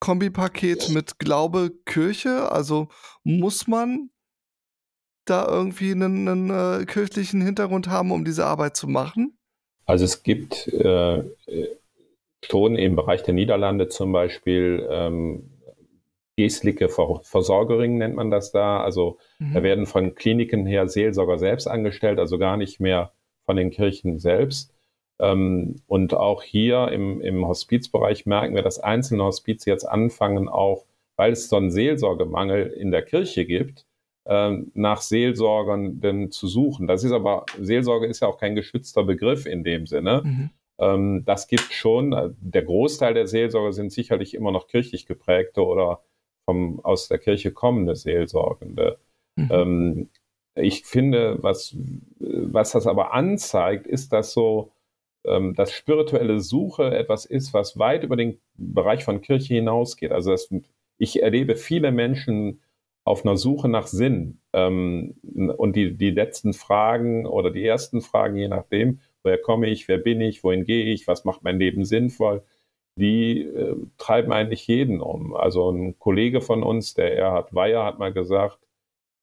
[0.00, 2.50] Kombipaket mit Glaube, Kirche?
[2.52, 2.88] Also
[3.22, 4.10] muss man
[5.24, 9.38] da irgendwie einen, einen äh, kirchlichen Hintergrund haben, um diese Arbeit zu machen?
[9.86, 11.24] Also es gibt äh,
[12.44, 15.53] schon im Bereich der Niederlande zum Beispiel ähm,
[16.36, 18.82] geistliche Versorgerin nennt man das da.
[18.82, 19.54] Also mhm.
[19.54, 23.12] da werden von Kliniken her Seelsorger selbst angestellt, also gar nicht mehr
[23.44, 24.74] von den Kirchen selbst.
[25.20, 30.84] Ähm, und auch hier im, im Hospizbereich merken wir, dass einzelne Hospize jetzt anfangen, auch
[31.16, 33.86] weil es so einen Seelsorgemangel in der Kirche gibt,
[34.26, 36.86] ähm, nach Seelsorgern zu suchen.
[36.86, 40.22] Das ist aber, Seelsorge ist ja auch kein geschützter Begriff in dem Sinne.
[40.24, 40.50] Mhm.
[40.78, 46.00] Ähm, das gibt schon, der Großteil der Seelsorger sind sicherlich immer noch kirchlich geprägte oder
[46.44, 48.98] vom, aus der Kirche kommende Seelsorgende.
[49.36, 49.48] Mhm.
[49.50, 50.08] Ähm,
[50.56, 51.76] ich finde, was,
[52.18, 54.70] was das aber anzeigt, ist, dass so
[55.26, 60.12] ähm, dass spirituelle Suche etwas ist, was weit über den Bereich von Kirche hinausgeht.
[60.12, 60.52] Also das,
[60.98, 62.60] ich erlebe viele Menschen
[63.04, 64.40] auf einer Suche nach Sinn.
[64.52, 65.14] Ähm,
[65.56, 69.98] und die, die letzten Fragen oder die ersten Fragen, je nachdem, woher komme ich, wer
[69.98, 72.42] bin ich, wohin gehe ich, was macht mein Leben sinnvoll,
[72.96, 75.34] die äh, treiben eigentlich jeden um.
[75.34, 78.58] Also ein Kollege von uns, der Erhard Weyer, hat mal gesagt,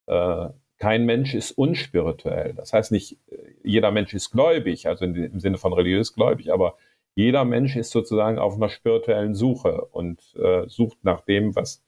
[0.07, 2.53] äh, kein Mensch ist unspirituell.
[2.55, 3.17] Das heißt nicht,
[3.63, 6.75] jeder Mensch ist gläubig, also im Sinne von religiös gläubig, aber
[7.15, 11.83] jeder Mensch ist sozusagen auf einer spirituellen Suche und äh, sucht nach dem, was,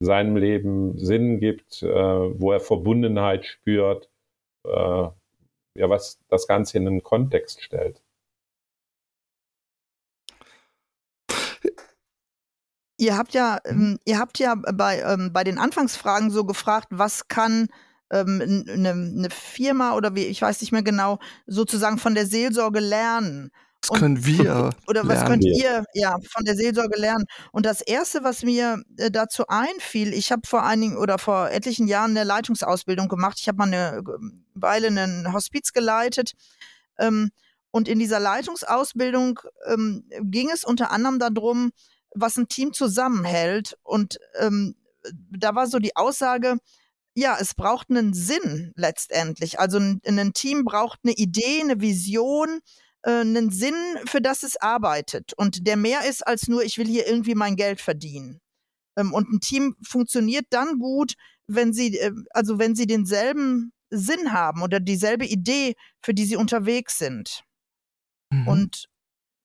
[0.00, 4.10] seinem Leben Sinn gibt, äh, wo er Verbundenheit spürt,
[4.64, 8.02] äh, ja, was das Ganze in einen Kontext stellt.
[12.98, 17.28] Ihr habt ja, ähm, ihr habt ja bei, ähm, bei den Anfangsfragen so gefragt, was
[17.28, 17.68] kann
[18.10, 22.80] ähm, eine, eine Firma oder wie, ich weiß nicht mehr genau, sozusagen von der Seelsorge
[22.80, 23.50] lernen.
[23.82, 24.70] Was und, können wir?
[24.88, 27.24] Oder was könnt ihr ja von der Seelsorge lernen?
[27.52, 31.86] Und das erste, was mir äh, dazu einfiel, ich habe vor einigen oder vor etlichen
[31.86, 33.38] Jahren eine Leitungsausbildung gemacht.
[33.38, 36.32] Ich habe mal eine ähm, Weile einen Hospiz geleitet.
[36.98, 37.30] Ähm,
[37.70, 41.70] und in dieser Leitungsausbildung ähm, ging es unter anderem darum,
[42.16, 43.78] was ein Team zusammenhält.
[43.82, 44.76] Und ähm,
[45.30, 46.56] da war so die Aussage,
[47.14, 49.58] ja, es braucht einen Sinn letztendlich.
[49.58, 52.60] Also ein, ein Team braucht eine Idee, eine Vision,
[53.02, 53.74] äh, einen Sinn,
[54.04, 57.56] für das es arbeitet und der mehr ist als nur, ich will hier irgendwie mein
[57.56, 58.40] Geld verdienen.
[58.96, 61.14] Ähm, und ein Team funktioniert dann gut,
[61.46, 66.36] wenn sie, äh, also wenn sie denselben Sinn haben oder dieselbe Idee, für die sie
[66.36, 67.44] unterwegs sind.
[68.30, 68.48] Mhm.
[68.48, 68.86] Und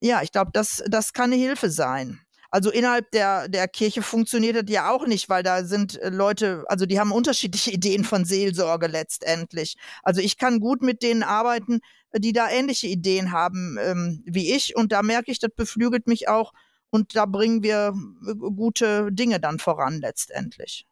[0.01, 2.19] ja, ich glaube, das, das kann eine Hilfe sein.
[2.51, 6.65] Also innerhalb der, der Kirche funktioniert das ja auch nicht, weil da sind äh, Leute,
[6.67, 9.77] also die haben unterschiedliche Ideen von Seelsorge letztendlich.
[10.03, 11.79] Also ich kann gut mit denen arbeiten,
[12.13, 14.75] die da ähnliche Ideen haben ähm, wie ich.
[14.75, 16.51] Und da merke ich, das beflügelt mich auch.
[16.89, 17.93] Und da bringen wir
[18.27, 20.85] äh, gute Dinge dann voran letztendlich.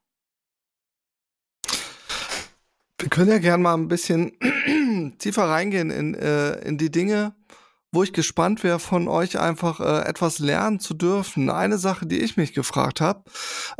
[2.97, 4.31] Wir können ja gerne mal ein bisschen
[5.19, 7.33] tiefer reingehen in, äh, in die Dinge,
[7.91, 11.49] wo ich gespannt wäre, von euch einfach äh, etwas lernen zu dürfen.
[11.49, 13.23] Eine Sache, die ich mich gefragt habe,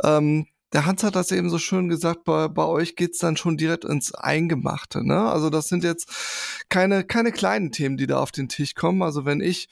[0.02, 3.56] ähm, der Hans hat das eben so schön gesagt, bei, bei euch geht's dann schon
[3.56, 5.04] direkt ins Eingemachte.
[5.04, 5.20] Ne?
[5.20, 6.08] Also das sind jetzt
[6.68, 9.02] keine, keine kleinen Themen, die da auf den Tisch kommen.
[9.02, 9.68] Also wenn ich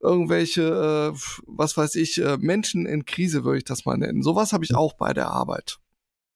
[0.00, 4.22] irgendwelche, äh, was weiß ich, äh, Menschen in Krise, würde ich das mal nennen.
[4.22, 5.78] Sowas habe ich auch bei der Arbeit.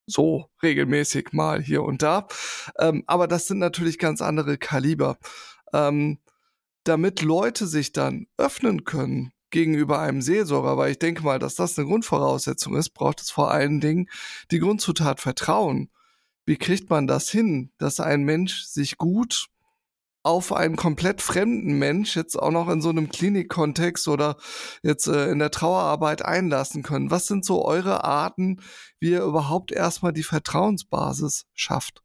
[0.05, 2.27] So regelmäßig mal hier und da.
[2.79, 5.17] Ähm, aber das sind natürlich ganz andere Kaliber.
[5.73, 6.19] Ähm,
[6.87, 11.77] damit Leute sich dann öffnen können gegenüber einem Seelsorger, weil ich denke mal, dass das
[11.77, 14.09] eine Grundvoraussetzung ist, braucht es vor allen Dingen
[14.51, 15.89] die Grundzutat Vertrauen.
[16.45, 19.47] Wie kriegt man das hin, dass ein Mensch sich gut
[20.23, 24.35] auf einen komplett fremden Mensch jetzt auch noch in so einem Klinikkontext oder
[24.83, 27.11] jetzt äh, in der Trauerarbeit einlassen können?
[27.11, 28.61] Was sind so eure Arten,
[28.99, 32.03] wie ihr überhaupt erstmal die Vertrauensbasis schafft?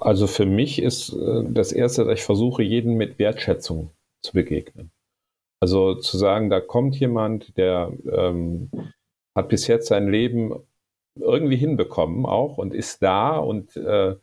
[0.00, 3.90] Also für mich ist äh, das Erste, dass ich versuche, jeden mit Wertschätzung
[4.22, 4.90] zu begegnen.
[5.60, 8.70] Also zu sagen, da kommt jemand, der ähm,
[9.36, 10.54] hat bis jetzt sein Leben
[11.14, 14.16] irgendwie hinbekommen auch und ist da und äh,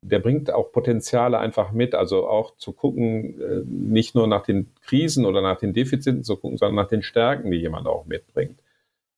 [0.00, 1.94] der bringt auch Potenziale einfach mit.
[1.94, 6.36] Also auch zu gucken, äh, nicht nur nach den Krisen oder nach den Defiziten zu
[6.36, 8.60] gucken, sondern nach den Stärken, die jemand auch mitbringt.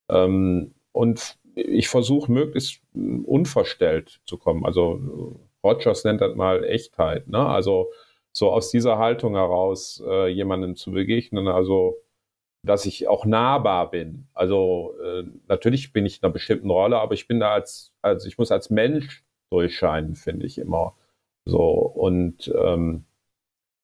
[0.08, 4.64] Ähm, und ich versuche möglichst unverstellt zu kommen.
[4.64, 7.28] Also Rogers nennt das mal Echtheit.
[7.28, 7.44] Ne?
[7.44, 7.90] Also
[8.32, 11.96] so aus dieser Haltung heraus äh, jemandem zu begegnen, also
[12.62, 14.28] dass ich auch nahbar bin.
[14.34, 18.28] Also äh, natürlich bin ich in einer bestimmten Rolle, aber ich bin da als, also
[18.28, 20.94] ich muss als Mensch durchscheinen, finde ich immer.
[21.46, 23.06] So und ähm,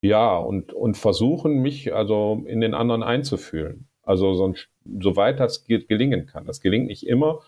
[0.03, 3.89] ja, und, und versuchen, mich also in den anderen einzufühlen.
[4.03, 4.55] Also so,
[5.01, 6.47] soweit das gelingen kann.
[6.47, 7.41] Das gelingt nicht immer.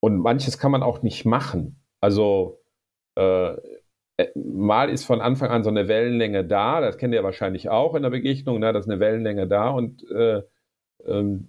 [0.00, 1.76] Und manches kann man auch nicht machen.
[2.00, 2.60] Also
[3.16, 3.56] äh,
[4.18, 7.94] äh, mal ist von Anfang an so eine Wellenlänge da, das kennt ihr wahrscheinlich auch
[7.94, 10.42] in der Begegnung, ne, da ist eine Wellenlänge da und äh,
[11.06, 11.48] ähm,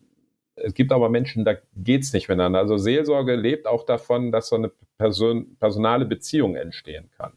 [0.57, 2.59] es gibt aber Menschen, da geht es nicht miteinander.
[2.59, 7.33] Also Seelsorge lebt auch davon, dass so eine Person, personale Beziehung entstehen kann.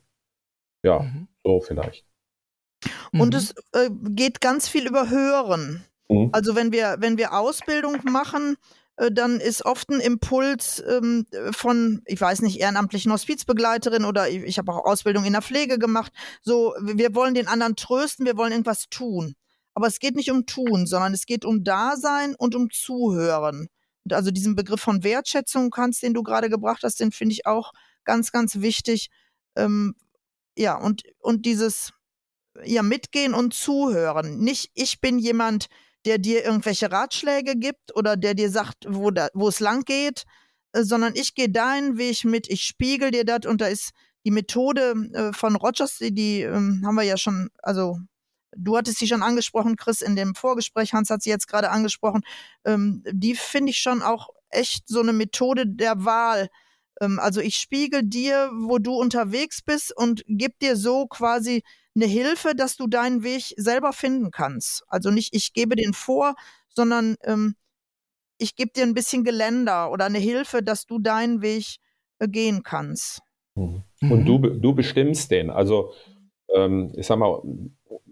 [0.83, 1.29] Ja, mhm.
[1.45, 2.07] so vielleicht.
[3.13, 3.37] Und mhm.
[3.37, 5.85] es äh, geht ganz viel über Hören.
[6.09, 6.31] Mhm.
[6.33, 12.03] Also wenn wir, wenn wir Ausbildung machen, äh, dann ist oft ein Impuls ähm, von,
[12.07, 16.13] ich weiß nicht, ehrenamtlichen Hospizbegleiterin oder ich, ich habe auch Ausbildung in der Pflege gemacht.
[16.43, 19.35] So, wir wollen den anderen trösten, wir wollen irgendwas tun.
[19.73, 23.69] Aber es geht nicht um tun, sondern es geht um Dasein und um Zuhören.
[24.05, 27.47] Und also diesen Begriff von Wertschätzung, kannst, den du gerade gebracht hast, den finde ich
[27.47, 27.73] auch
[28.05, 29.09] ganz, ganz wichtig.
[29.57, 29.95] Ähm,
[30.57, 31.93] ja, und, und dieses
[32.65, 34.39] ja, mitgehen und zuhören.
[34.39, 35.69] Nicht, ich bin jemand,
[36.07, 40.25] der dir irgendwelche Ratschläge gibt oder der dir sagt, wo, da, wo es lang geht,
[40.73, 43.47] äh, sondern ich gehe deinen Weg mit, ich spiegel dir das.
[43.47, 43.91] Und da ist
[44.25, 47.99] die Methode äh, von Rogers, die, die ähm, haben wir ja schon, also
[48.57, 52.23] du hattest sie schon angesprochen, Chris, in dem Vorgespräch, Hans hat sie jetzt gerade angesprochen,
[52.65, 56.49] ähm, die finde ich schon auch echt so eine Methode der Wahl.
[57.01, 61.63] Ähm, also ich spiegel dir, wo du unterwegs bist und gib dir so quasi
[62.01, 64.85] eine Hilfe, dass du deinen Weg selber finden kannst.
[64.89, 66.35] Also nicht, ich gebe den vor,
[66.69, 67.55] sondern ähm,
[68.39, 71.77] ich gebe dir ein bisschen Geländer oder eine Hilfe, dass du deinen Weg
[72.19, 73.21] äh, gehen kannst.
[73.55, 73.83] Mhm.
[74.01, 75.51] Und du, du bestimmst den.
[75.51, 75.93] Also
[76.55, 77.43] ähm, ich sag mal,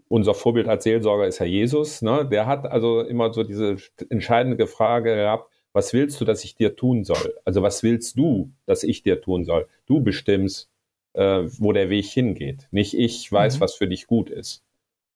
[0.09, 2.03] unser Vorbild als Seelsorger ist ja Jesus.
[2.03, 2.27] Ne?
[2.29, 3.77] Der hat also immer so diese
[4.11, 7.35] entscheidende Frage gehabt, was willst du, dass ich dir tun soll?
[7.45, 9.69] Also was willst du, dass ich dir tun soll?
[9.87, 10.71] Du bestimmst,
[11.15, 12.69] äh, wo der Weg hingeht.
[12.71, 13.61] Nicht ich weiß, mhm.
[13.61, 14.65] was für dich gut ist.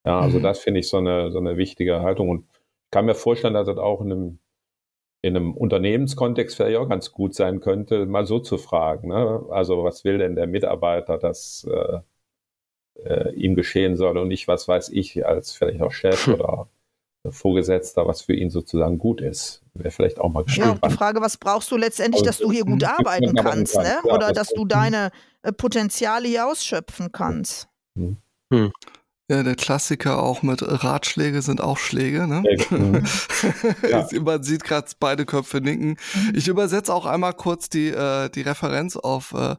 [0.04, 0.42] Ja, also mhm.
[0.42, 2.28] das finde ich so eine, so eine wichtige Haltung.
[2.28, 4.38] Und ich kann mir vorstellen, dass das auch in einem,
[5.22, 9.08] in einem Unternehmenskontext vielleicht auch ganz gut sein könnte, mal so zu fragen.
[9.08, 9.44] Ne?
[9.50, 12.00] Also was will denn der Mitarbeiter, dass äh,
[13.04, 16.68] äh, ihm geschehen soll und nicht, was weiß ich, als vielleicht auch Chef oder
[17.30, 19.62] Vorgesetzter, was für ihn sozusagen gut ist.
[19.74, 20.80] Wäre vielleicht auch mal gespannt.
[20.82, 24.00] Ja, die Frage, was brauchst du letztendlich, dass du hier gut arbeiten kannst, ne?
[24.04, 25.10] Oder dass du deine
[25.42, 27.68] äh, Potenziale hier ausschöpfen kannst.
[27.96, 28.16] Hm.
[28.52, 28.72] Hm.
[29.30, 32.26] Ja, der Klassiker auch mit Ratschläge sind auch Schläge.
[32.26, 32.42] Ne?
[32.68, 33.04] Mhm.
[33.88, 34.06] ja.
[34.20, 35.96] Man sieht gerade beide Köpfe nicken.
[36.14, 36.32] Mhm.
[36.34, 39.54] Ich übersetze auch einmal kurz die, äh, die Referenz auf äh,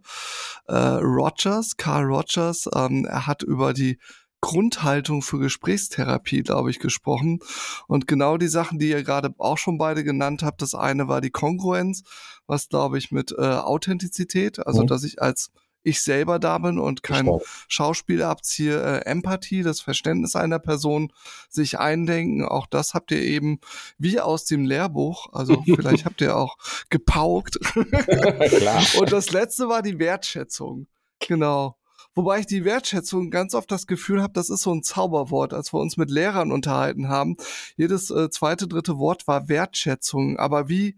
[0.68, 2.70] äh, Rogers, Carl Rogers.
[2.76, 3.98] Ähm, er hat über die
[4.44, 7.40] Grundhaltung für Gesprächstherapie, glaube ich, gesprochen.
[7.88, 11.22] Und genau die Sachen, die ihr gerade auch schon beide genannt habt, das eine war
[11.22, 12.04] die Kongruenz,
[12.46, 14.88] was, glaube ich, mit äh, Authentizität, also mhm.
[14.88, 15.52] dass ich als
[15.82, 17.30] ich selber da bin und kein
[17.70, 21.14] Schauspiel abziehe, äh, Empathie, das Verständnis einer Person,
[21.50, 23.60] sich eindenken, auch das habt ihr eben
[23.98, 26.58] wie aus dem Lehrbuch, also vielleicht habt ihr auch
[26.90, 27.60] gepaukt.
[27.76, 30.88] und das letzte war die Wertschätzung.
[31.20, 31.78] Genau.
[32.16, 35.74] Wobei ich die Wertschätzung ganz oft das Gefühl habe, das ist so ein Zauberwort, als
[35.74, 37.38] wir uns mit Lehrern unterhalten haben.
[37.76, 40.38] Jedes äh, zweite, dritte Wort war Wertschätzung.
[40.38, 40.98] Aber wie,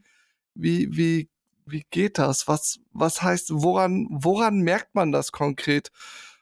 [0.55, 1.29] wie, wie
[1.65, 2.47] wie geht das?
[2.47, 5.91] Was, was heißt, woran, woran merkt man das konkret?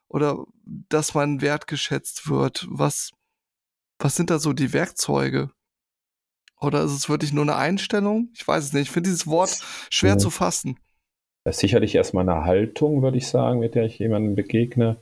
[0.07, 2.67] Oder dass man wertgeschätzt wird?
[2.69, 3.12] Was,
[3.99, 5.51] was sind da so die Werkzeuge?
[6.59, 8.29] Oder ist es wirklich nur eine Einstellung?
[8.33, 8.83] Ich weiß es nicht.
[8.83, 10.17] Ich finde dieses Wort schwer ja.
[10.17, 10.79] zu fassen.
[11.45, 14.95] Ist sicherlich erstmal eine Haltung, würde ich sagen, mit der ich jemandem begegne.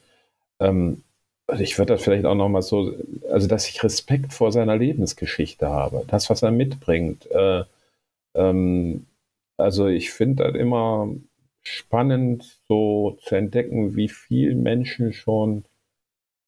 [0.59, 1.03] Ähm,
[1.47, 2.93] also ich würde das vielleicht auch nochmal so,
[3.29, 7.29] also dass ich Respekt vor seiner Lebensgeschichte habe, das, was er mitbringt.
[7.31, 7.63] Äh,
[8.35, 9.05] ähm,
[9.57, 11.09] also ich finde das immer
[11.61, 15.65] spannend, so zu entdecken, wie viel Menschen schon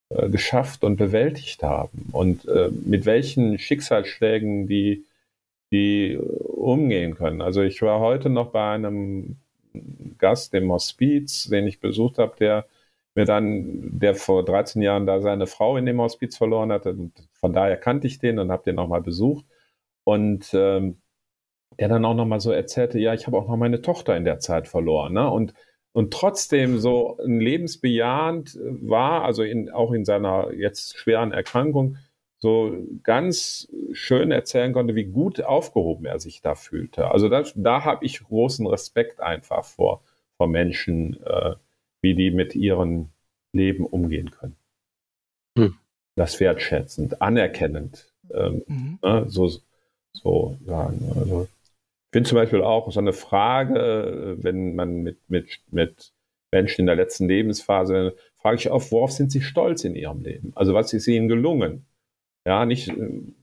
[0.10, 5.06] äh, geschafft und bewältigt haben und äh, mit welchen Schicksalsschlägen die,
[5.72, 7.42] die umgehen können.
[7.42, 9.38] Also ich war heute noch bei einem
[10.18, 12.66] Gast im Hospiz, den ich besucht habe, der
[13.16, 16.92] mir dann, der vor 13 Jahren da seine Frau in dem Hospiz verloren hatte.
[16.92, 19.46] Und von daher kannte ich den und habe den nochmal besucht.
[20.04, 20.98] Und ähm,
[21.80, 24.40] der dann auch nochmal so erzählte, ja, ich habe auch noch meine Tochter in der
[24.40, 25.14] Zeit verloren.
[25.14, 25.30] Ne?
[25.30, 25.54] Und,
[25.92, 31.98] und trotzdem so ein lebensbejahend war, also in, auch in seiner jetzt schweren Erkrankung,
[32.44, 37.10] so ganz schön erzählen konnte, wie gut aufgehoben er sich da fühlte.
[37.10, 40.04] Also das, da habe ich großen Respekt einfach vor,
[40.36, 41.56] vor Menschen, äh,
[42.02, 43.08] wie die mit ihrem
[43.54, 44.58] Leben umgehen können.
[45.58, 45.76] Hm.
[46.18, 49.00] Das wertschätzend, anerkennend, ähm, mhm.
[49.02, 49.50] ne, so,
[50.12, 51.14] so sagen.
[51.16, 51.48] Also
[52.12, 56.12] finde zum Beispiel auch so eine Frage, äh, wenn man mit, mit, mit
[56.52, 60.52] Menschen in der letzten Lebensphase, frage ich oft, worauf sind sie stolz in ihrem Leben?
[60.56, 61.86] Also was ist ihnen gelungen?
[62.46, 63.34] Ja, nicht, äh,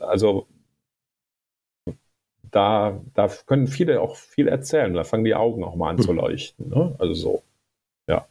[0.00, 0.46] also
[2.50, 4.94] da, da können viele auch viel erzählen.
[4.94, 6.16] Da fangen die Augen auch mal an zu hm.
[6.16, 6.68] leuchten.
[6.68, 6.94] Ne?
[6.98, 7.42] Also so,
[8.08, 8.26] ja.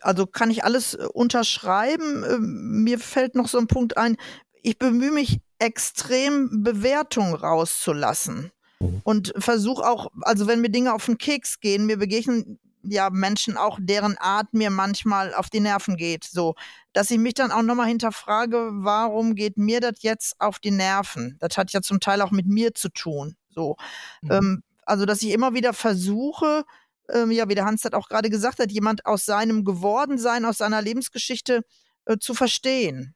[0.00, 2.24] Also kann ich alles äh, unterschreiben.
[2.28, 4.16] Ähm, mir fällt noch so ein Punkt ein.
[4.62, 8.52] Ich bemühe mich extrem Bewertung rauszulassen.
[8.80, 9.00] Mhm.
[9.02, 13.56] Und versuche auch, also wenn mir Dinge auf den Keks gehen, mir begegnen ja Menschen
[13.56, 16.24] auch, deren Art mir manchmal auf die Nerven geht.
[16.24, 16.54] So,
[16.92, 21.36] dass ich mich dann auch nochmal hinterfrage, warum geht mir das jetzt auf die Nerven?
[21.40, 23.36] Das hat ja zum Teil auch mit mir zu tun.
[23.50, 23.76] So,
[24.22, 24.30] mhm.
[24.30, 26.64] ähm, also dass ich immer wieder versuche,
[27.10, 30.58] ähm, ja, wie der Hans das auch gerade gesagt hat, jemand aus seinem Gewordensein, aus
[30.58, 31.64] seiner Lebensgeschichte
[32.04, 33.14] äh, zu verstehen.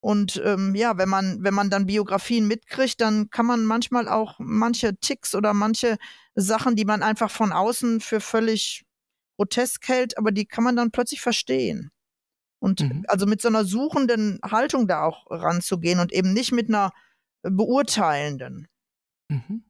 [0.00, 4.36] Und ähm, ja, wenn man, wenn man dann Biografien mitkriegt, dann kann man manchmal auch
[4.38, 5.98] manche Ticks oder manche
[6.34, 8.84] Sachen, die man einfach von außen für völlig
[9.36, 11.90] grotesk hält, aber die kann man dann plötzlich verstehen.
[12.60, 13.04] Und mhm.
[13.08, 16.92] also mit so einer suchenden Haltung da auch ranzugehen und eben nicht mit einer
[17.42, 18.68] beurteilenden.
[19.28, 19.64] Mhm.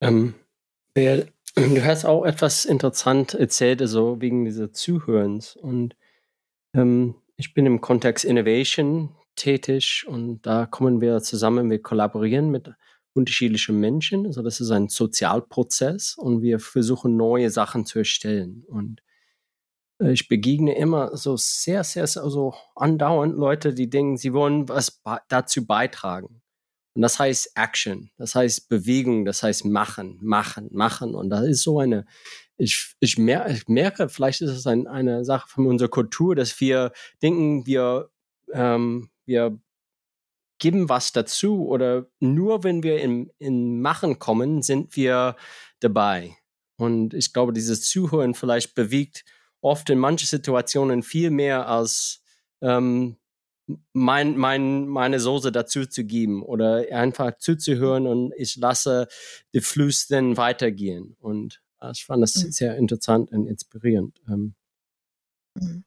[0.00, 0.34] Ähm,
[0.94, 5.56] du hast auch etwas interessant erzählt, also wegen dieser Zuhörens.
[5.56, 5.96] Und
[6.74, 12.70] ähm, ich bin im Kontext Innovation tätig und da kommen wir zusammen, wir kollaborieren mit
[13.14, 14.26] unterschiedlichen Menschen.
[14.26, 18.64] Also das ist ein Sozialprozess und wir versuchen neue Sachen zu erstellen.
[18.66, 19.02] Und
[20.00, 25.66] ich begegne immer so sehr, sehr, so andauernd Leute, die denken, sie wollen was dazu
[25.66, 26.42] beitragen.
[26.96, 31.14] Und das heißt Action, das heißt Bewegung, das heißt machen, machen, machen.
[31.14, 32.06] Und das ist so eine,
[32.56, 36.60] ich, ich, mer ich merke, vielleicht ist es ein, eine Sache von unserer Kultur, dass
[36.60, 36.92] wir
[37.22, 38.10] denken, wir,
[38.52, 39.58] ähm, wir
[40.58, 45.36] geben was dazu oder nur wenn wir in, in Machen kommen, sind wir
[45.80, 46.36] dabei.
[46.76, 49.24] Und ich glaube, dieses Zuhören vielleicht bewegt
[49.60, 52.22] oft in manchen Situationen viel mehr als
[52.60, 53.16] ähm,
[53.92, 59.08] mein, mein, meine Soße dazu zu geben oder einfach zuzuhören und ich lasse
[59.54, 61.16] die Fluss dann weitergehen.
[61.18, 62.52] Und ich fand das mhm.
[62.52, 64.20] sehr interessant und inspirierend.
[64.28, 64.54] Ähm.
[65.54, 65.84] Mhm.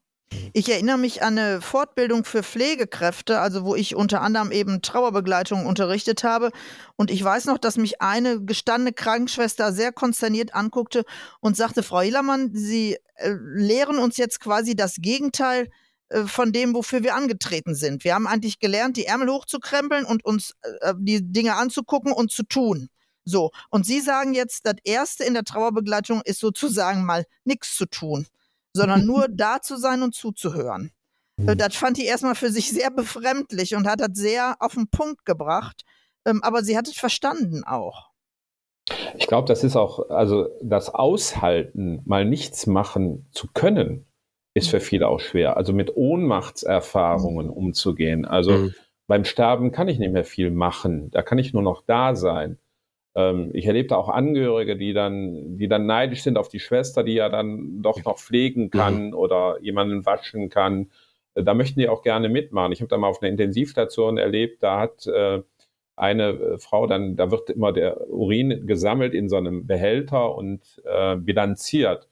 [0.53, 5.65] Ich erinnere mich an eine Fortbildung für Pflegekräfte, also wo ich unter anderem eben Trauerbegleitung
[5.65, 6.51] unterrichtet habe.
[6.97, 11.05] Und ich weiß noch, dass mich eine gestandene Krankenschwester sehr konsterniert anguckte
[11.39, 15.69] und sagte, Frau Hillermann, Sie äh, lehren uns jetzt quasi das Gegenteil
[16.09, 18.03] äh, von dem, wofür wir angetreten sind.
[18.03, 22.43] Wir haben eigentlich gelernt, die Ärmel hochzukrempeln und uns äh, die Dinge anzugucken und zu
[22.43, 22.89] tun.
[23.29, 27.85] So, und Sie sagen jetzt, das Erste in der Trauerbegleitung ist sozusagen mal nichts zu
[27.85, 28.25] tun,
[28.73, 30.91] sondern nur da zu sein und zuzuhören.
[31.35, 31.57] Mhm.
[31.57, 35.25] Das fand die erstmal für sich sehr befremdlich und hat das sehr auf den Punkt
[35.25, 35.83] gebracht.
[36.25, 38.11] Ähm, aber sie hat es verstanden auch.
[39.17, 44.05] Ich glaube, das ist auch, also das Aushalten, mal nichts machen zu können,
[44.53, 45.57] ist für viele auch schwer.
[45.57, 48.23] Also mit Ohnmachtserfahrungen umzugehen.
[48.23, 48.75] Also mhm.
[49.05, 51.11] beim Sterben kann ich nicht mehr viel machen.
[51.11, 52.57] Da kann ich nur noch da sein.
[53.17, 57.15] Ähm, ich erlebte auch Angehörige, die dann, die dann neidisch sind auf die Schwester, die
[57.15, 58.69] ja dann doch noch pflegen mhm.
[58.69, 59.13] kann mhm.
[59.15, 60.91] oder jemanden waschen kann.
[61.33, 62.71] Äh, da möchten die auch gerne mitmachen.
[62.71, 65.41] Ich habe da mal auf einer Intensivstation erlebt, da hat äh,
[65.95, 70.61] eine äh, Frau dann, da wird immer der Urin gesammelt in so einem Behälter und
[70.85, 72.07] äh, bilanziert.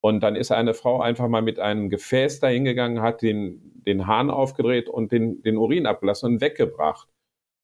[0.00, 4.30] Und dann ist eine Frau einfach mal mit einem Gefäß dahingegangen, hat den, den Hahn
[4.30, 7.08] aufgedreht und den, den Urin abgelassen und weggebracht.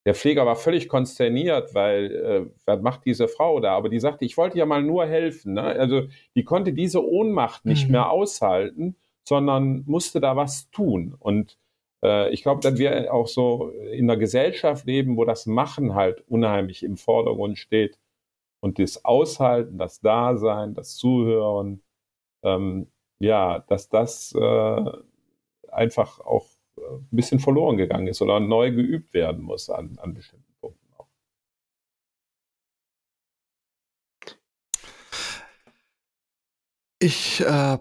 [0.04, 3.76] Der Pfleger war völlig konsterniert, weil äh, was macht diese Frau da?
[3.76, 5.54] Aber die sagte, ich wollte ja mal nur helfen.
[5.54, 5.62] Ne?
[5.62, 7.92] Also die konnte diese Ohnmacht nicht mhm.
[7.92, 11.14] mehr aushalten, sondern musste da was tun.
[11.18, 11.56] Und
[12.02, 16.24] äh, ich glaube, dass wir auch so in einer Gesellschaft leben, wo das Machen halt
[16.28, 17.98] unheimlich im Vordergrund steht.
[18.60, 21.82] Und das Aushalten, das Dasein, das Zuhören,
[22.42, 22.88] ähm,
[23.20, 24.84] ja, dass das äh,
[25.68, 26.46] einfach auch
[26.86, 31.08] ein bisschen verloren gegangen ist oder neu geübt werden muss an, an bestimmten Punkten auch.
[36.98, 37.78] Ich äh,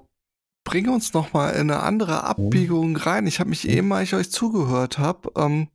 [0.64, 2.20] bringe uns noch mal in eine andere mhm.
[2.20, 3.28] Abbiegung rein.
[3.28, 3.72] Ich habe mich mhm.
[3.72, 5.70] eben, als ich euch zugehört habe, ähm,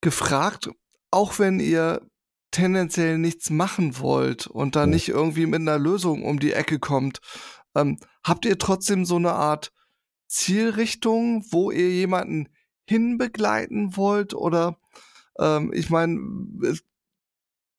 [0.00, 0.70] gefragt,
[1.10, 2.02] auch wenn ihr
[2.50, 4.92] tendenziell nichts machen wollt und da mhm.
[4.92, 7.20] nicht irgendwie mit einer Lösung um die Ecke kommt,
[7.74, 9.72] ähm, habt ihr trotzdem so eine Art
[10.32, 12.48] Zielrichtung, wo ihr jemanden
[12.86, 14.34] hinbegleiten wollt?
[14.34, 14.78] Oder
[15.38, 16.18] ähm, ich meine,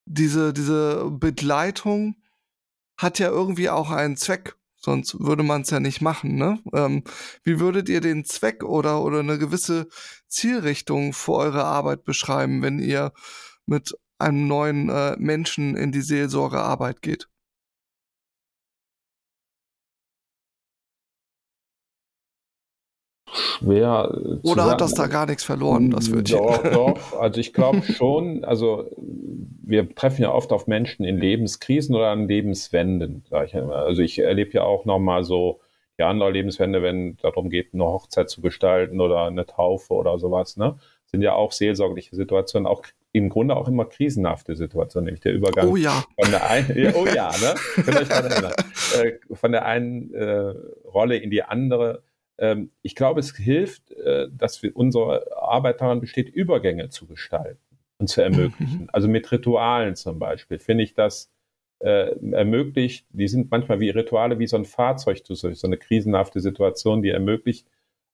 [0.05, 2.15] diese, diese Begleitung
[2.97, 6.35] hat ja irgendwie auch einen Zweck, sonst würde man es ja nicht machen.
[6.35, 6.59] Ne?
[6.73, 7.03] Ähm,
[7.43, 9.87] wie würdet ihr den Zweck oder, oder eine gewisse
[10.27, 13.13] Zielrichtung für eure Arbeit beschreiben, wenn ihr
[13.65, 17.29] mit einem neuen äh, Menschen in die Seelsorgearbeit geht?
[23.33, 24.39] Schwer.
[24.43, 26.37] Oder hat das da gar nichts verloren, das Wörtchen?
[26.37, 27.19] Doch, doch.
[27.19, 32.27] Also ich glaube schon, also wir treffen ja oft auf Menschen in Lebenskrisen oder an
[32.27, 33.75] Lebenswenden, sage ich immer.
[33.75, 35.59] Also ich erlebe ja auch nochmal so
[35.99, 40.57] die andere Lebenswende, wenn darum geht, eine Hochzeit zu gestalten oder eine Taufe oder sowas,
[40.57, 40.77] ne?
[41.05, 45.69] Sind ja auch seelsorgliche Situationen, auch im Grunde auch immer krisenhafte Situationen, nämlich der Übergang
[45.69, 46.03] oh ja.
[46.19, 47.53] von der einen, ja, oh ja, ne?
[47.75, 48.53] Könnt euch erinnern,
[49.03, 50.55] äh, von der einen äh,
[50.85, 52.01] Rolle in die andere
[52.81, 57.59] ich glaube, es hilft, äh, dass wir unsere Arbeit daran besteht, Übergänge zu gestalten
[57.99, 58.81] und zu ermöglichen.
[58.81, 58.89] Mhm.
[58.91, 61.31] Also mit Ritualen zum Beispiel finde ich das
[61.79, 66.39] äh, ermöglicht, die sind manchmal wie Rituale, wie so ein Fahrzeug zu so eine krisenhafte
[66.39, 67.67] Situation, die ermöglicht,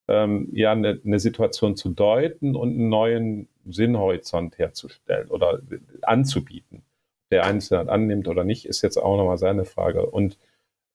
[0.08, 5.62] ähm, ja, eine, eine Situation zu deuten und einen neuen Sinnhorizont herzustellen oder
[6.02, 6.84] anzubieten.
[7.32, 10.08] Der Einzelne annimmt oder nicht, ist jetzt auch nochmal seine Frage.
[10.08, 10.40] Und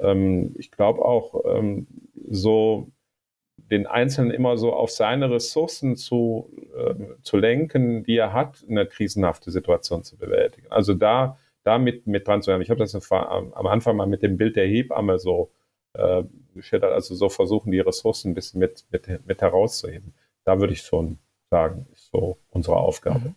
[0.01, 1.87] ähm, ich glaube auch, ähm,
[2.29, 2.89] so
[3.57, 8.86] den Einzelnen immer so auf seine Ressourcen zu, äh, zu lenken, die er hat, eine
[8.86, 10.66] krisenhafte Situation zu bewältigen.
[10.70, 12.61] Also da, da mit, mit dran zu haben.
[12.61, 15.50] Ich habe das am Anfang mal mit dem Bild der Hebamme so
[15.94, 16.24] äh,
[16.55, 20.14] geschildert, also so versuchen, die Ressourcen ein bisschen mit, mit, mit herauszuheben.
[20.44, 21.18] Da würde ich schon
[21.50, 23.28] sagen, ist so unsere Aufgabe.
[23.30, 23.34] Mhm.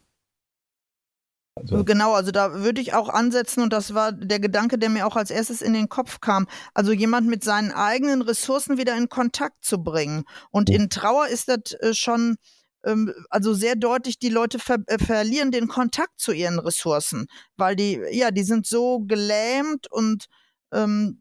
[1.62, 1.84] Also.
[1.84, 5.16] Genau, also da würde ich auch ansetzen und das war der Gedanke, der mir auch
[5.16, 6.48] als erstes in den Kopf kam.
[6.74, 10.24] Also jemand mit seinen eigenen Ressourcen wieder in Kontakt zu bringen.
[10.52, 12.38] Und in Trauer ist das äh, schon
[12.86, 17.76] ähm, also sehr deutlich, die Leute ver äh, verlieren den Kontakt zu ihren Ressourcen, weil
[17.76, 20.26] die, ja, die sind so gelähmt und
[20.72, 21.20] ähm,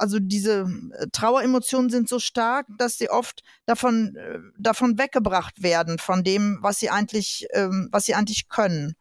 [0.00, 0.66] also diese
[0.98, 6.58] äh, Traueremotionen sind so stark, dass sie oft davon, äh, davon weggebracht werden, von dem,
[6.62, 8.94] was sie eigentlich, ähm, was sie eigentlich können.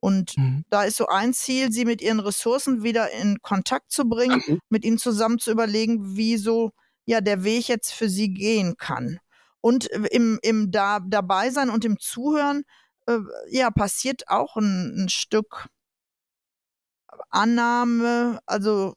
[0.00, 0.64] Und mhm.
[0.70, 4.60] da ist so ein Ziel, sie mit ihren Ressourcen wieder in Kontakt zu bringen, mhm.
[4.70, 6.72] mit ihnen zusammen zu überlegen, wie so
[7.04, 9.18] ja der Weg jetzt für sie gehen kann.
[9.60, 12.64] Und äh, im, im da, Dabeisein und im Zuhören,
[13.06, 13.18] äh,
[13.50, 15.68] ja, passiert auch ein, ein Stück
[17.30, 18.94] Annahme, also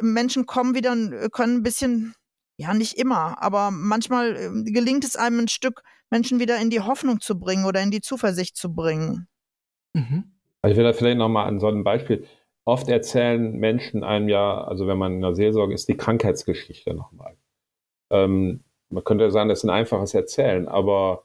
[0.00, 0.96] Menschen kommen wieder,
[1.30, 2.14] können ein bisschen,
[2.56, 6.80] ja, nicht immer, aber manchmal ähm, gelingt es einem ein Stück, Menschen wieder in die
[6.80, 9.28] Hoffnung zu bringen oder in die Zuversicht zu bringen.
[9.96, 10.24] Mhm.
[10.60, 12.26] Also ich will da vielleicht nochmal an so einem Beispiel.
[12.64, 17.36] Oft erzählen Menschen einem ja, also wenn man in der Seelsorge ist, die Krankheitsgeschichte nochmal.
[18.10, 21.24] Ähm, man könnte ja sagen, das ist ein einfaches Erzählen, aber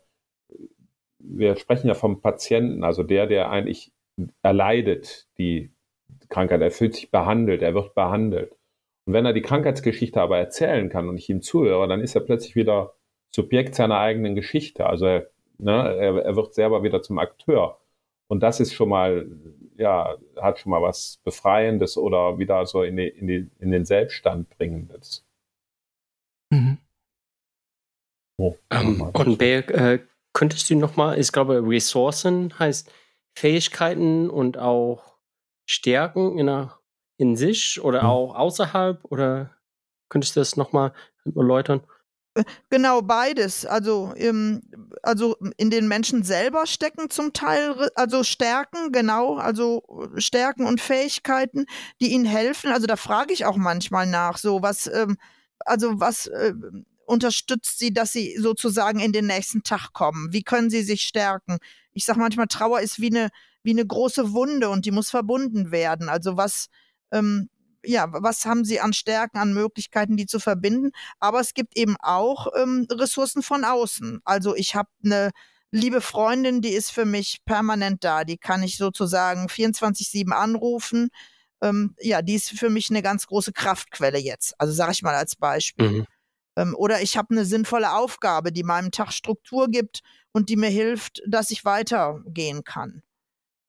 [1.20, 3.92] wir sprechen ja vom Patienten, also der, der eigentlich
[4.42, 5.72] erleidet die
[6.30, 8.56] Krankheit, er fühlt sich behandelt, er wird behandelt.
[9.06, 12.22] Und wenn er die Krankheitsgeschichte aber erzählen kann und ich ihm zuhöre, dann ist er
[12.22, 12.94] plötzlich wieder
[13.34, 14.86] Subjekt seiner eigenen Geschichte.
[14.86, 17.81] Also er, ne, er, er wird selber wieder zum Akteur.
[18.32, 19.30] Und das ist schon mal,
[19.76, 23.84] ja, hat schon mal was Befreiendes oder wieder so in, die, in, die, in den
[23.84, 25.28] Selbststand bringendes.
[26.50, 26.78] Mhm.
[28.38, 30.00] Oh, um, ähm, und Berg, äh,
[30.32, 32.90] könntest du nochmal, ich glaube, Ressourcen heißt
[33.38, 35.18] Fähigkeiten und auch
[35.66, 36.80] Stärken in, der,
[37.18, 38.10] in sich oder mhm.
[38.10, 39.58] auch außerhalb oder
[40.08, 40.94] könntest du das nochmal
[41.36, 41.82] erläutern?
[42.70, 43.66] Genau, beides.
[43.66, 44.62] Also, im,
[45.04, 49.84] also in den Menschen selber stecken zum Teil, also Stärken, genau, also
[50.18, 51.66] Stärken und Fähigkeiten,
[52.00, 52.72] die ihnen helfen.
[52.72, 55.18] Also da frage ich auch manchmal nach, so was, ähm,
[55.60, 56.54] also was äh,
[57.06, 60.32] unterstützt sie, dass sie sozusagen in den nächsten Tag kommen?
[60.32, 61.58] Wie können sie sich stärken?
[61.94, 63.30] Ich sage manchmal, Trauer ist wie eine,
[63.64, 66.08] wie eine große Wunde und die muss verbunden werden.
[66.08, 66.68] Also was,
[67.12, 67.50] ähm,
[67.84, 70.92] ja, was haben sie an Stärken, an Möglichkeiten, die zu verbinden.
[71.20, 74.22] Aber es gibt eben auch ähm, Ressourcen von außen.
[74.24, 75.32] Also ich habe eine
[75.72, 78.24] liebe Freundin, die ist für mich permanent da.
[78.24, 81.10] Die kann ich sozusagen 24-7 anrufen.
[81.62, 84.54] Ähm, ja, die ist für mich eine ganz große Kraftquelle jetzt.
[84.60, 85.90] Also sage ich mal als Beispiel.
[85.90, 86.08] Mhm.
[86.58, 90.02] Ähm, oder ich habe eine sinnvolle Aufgabe, die meinem Tag Struktur gibt
[90.34, 93.04] und die mir hilft, dass ich weitergehen kann.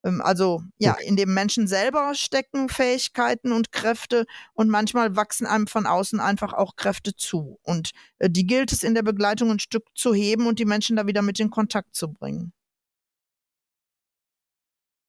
[0.03, 1.05] Ähm, also ja, okay.
[1.07, 6.53] in dem Menschen selber stecken Fähigkeiten und Kräfte und manchmal wachsen einem von außen einfach
[6.53, 7.59] auch Kräfte zu.
[7.63, 10.95] Und äh, die gilt es in der Begleitung ein Stück zu heben und die Menschen
[10.95, 12.53] da wieder mit in Kontakt zu bringen.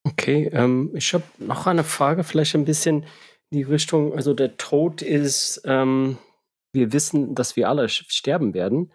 [0.06, 3.04] Okay, ähm, ich habe noch eine Frage, vielleicht ein bisschen
[3.50, 6.18] in die Richtung, also der Tod ist, ähm,
[6.72, 8.92] wir wissen, dass wir alle sterben werden.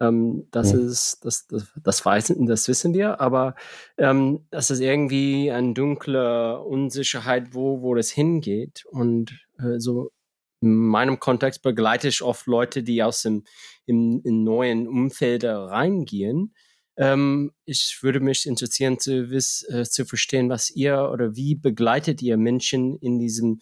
[0.00, 0.78] Ähm, das ja.
[0.78, 3.54] ist, das, das, das, weiß, das wissen wir, aber
[3.96, 8.84] ähm, das ist irgendwie eine dunkle Unsicherheit, wo, wo das hingeht.
[8.90, 10.12] Und äh, so
[10.60, 13.44] in meinem Kontext begleite ich oft Leute, die aus dem
[13.86, 16.54] im, in neuen Umfelder reingehen.
[16.96, 22.22] Ähm, ich würde mich interessieren zu, wiss, äh, zu verstehen, was ihr oder wie begleitet
[22.22, 23.60] ihr Menschen in diesem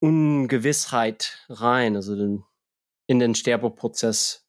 [0.00, 2.44] Ungewissheit rein, also den,
[3.06, 4.47] in den Sterbeprozess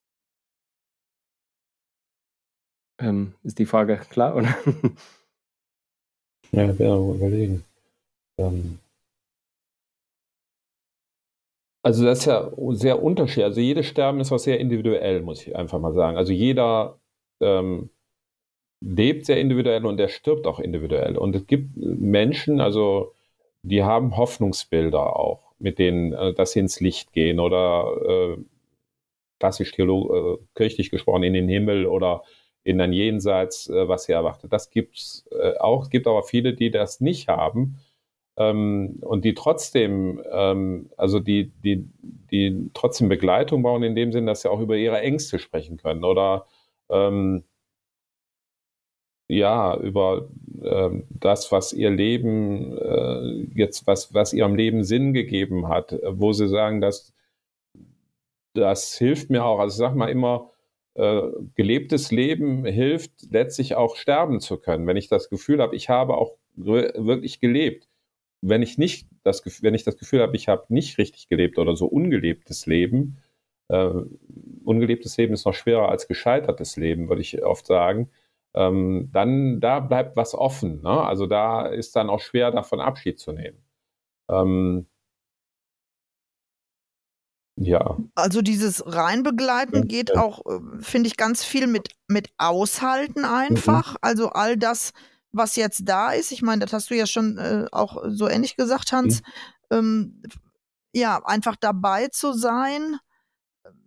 [3.00, 4.56] ähm, ist die Frage klar, oder?
[6.52, 7.64] ja, werde überlegen.
[8.38, 8.80] Ähm
[11.82, 13.46] also das ist ja sehr unterschiedlich.
[13.46, 16.18] Also jedes Sterben ist was sehr individuell, muss ich einfach mal sagen.
[16.18, 17.00] Also jeder
[17.40, 17.90] ähm,
[18.82, 21.18] lebt sehr individuell und der stirbt auch individuell.
[21.18, 23.14] Und es gibt Menschen, also
[23.64, 28.38] die haben Hoffnungsbilder auch, mit denen, äh, dass sie ins Licht gehen oder äh,
[29.40, 32.24] klassisch äh, kirchlich gesprochen in den Himmel oder
[32.64, 34.54] in ein Jenseits, äh, was sie erwartet.
[34.54, 35.84] Das gibt's äh, auch.
[35.84, 37.80] Es gibt aber viele, die das nicht haben
[38.38, 41.90] ähm, und die trotzdem, ähm, also die, die,
[42.32, 46.04] die trotzdem Begleitung brauchen in dem Sinn, dass sie auch über ihre Ängste sprechen können
[46.04, 46.48] oder
[46.90, 47.44] ähm,
[49.32, 50.28] ja, über
[50.64, 56.34] äh, das, was ihr Leben äh, jetzt, was, was ihrem Leben Sinn gegeben hat, wo
[56.34, 57.14] sie sagen, dass
[58.56, 59.60] das hilft mir auch.
[59.60, 60.50] Also ich sag mal immer,
[61.00, 64.86] äh, gelebtes Leben hilft letztlich auch sterben zu können.
[64.88, 67.88] Wenn ich das Gefühl habe, ich habe auch wirklich gelebt.
[68.42, 71.76] Wenn ich nicht das, wenn ich das Gefühl habe, ich habe nicht richtig gelebt oder
[71.76, 73.18] so ungelebtes Leben,
[73.70, 73.92] äh,
[74.66, 78.10] ungelebtes Leben ist noch schwerer als gescheitertes Leben, würde ich oft sagen.
[78.56, 80.82] ähm, dann da bleibt was offen.
[80.82, 80.90] Ne?
[80.90, 83.60] Also da ist dann auch schwer, davon Abschied zu nehmen.
[84.30, 84.88] Ähm,
[87.60, 87.98] ja.
[88.16, 93.92] Also dieses Reinbegleiten geht auch, äh, finde ich, ganz viel mit, mit Aushalten einfach.
[93.92, 93.98] Mhm.
[94.02, 94.92] Also all das,
[95.32, 98.56] was jetzt da ist, ich meine, das hast du ja schon äh, auch so ähnlich
[98.56, 99.22] gesagt, Hans,
[99.70, 99.78] mhm.
[99.78, 100.24] ähm,
[100.94, 102.98] ja, einfach dabei zu sein,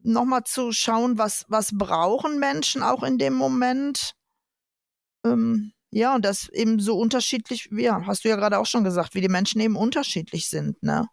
[0.03, 4.13] nochmal zu schauen, was, was brauchen Menschen auch in dem Moment.
[5.25, 9.15] Ähm, ja, und das eben so unterschiedlich, ja, hast du ja gerade auch schon gesagt,
[9.15, 11.07] wie die Menschen eben unterschiedlich sind, ne?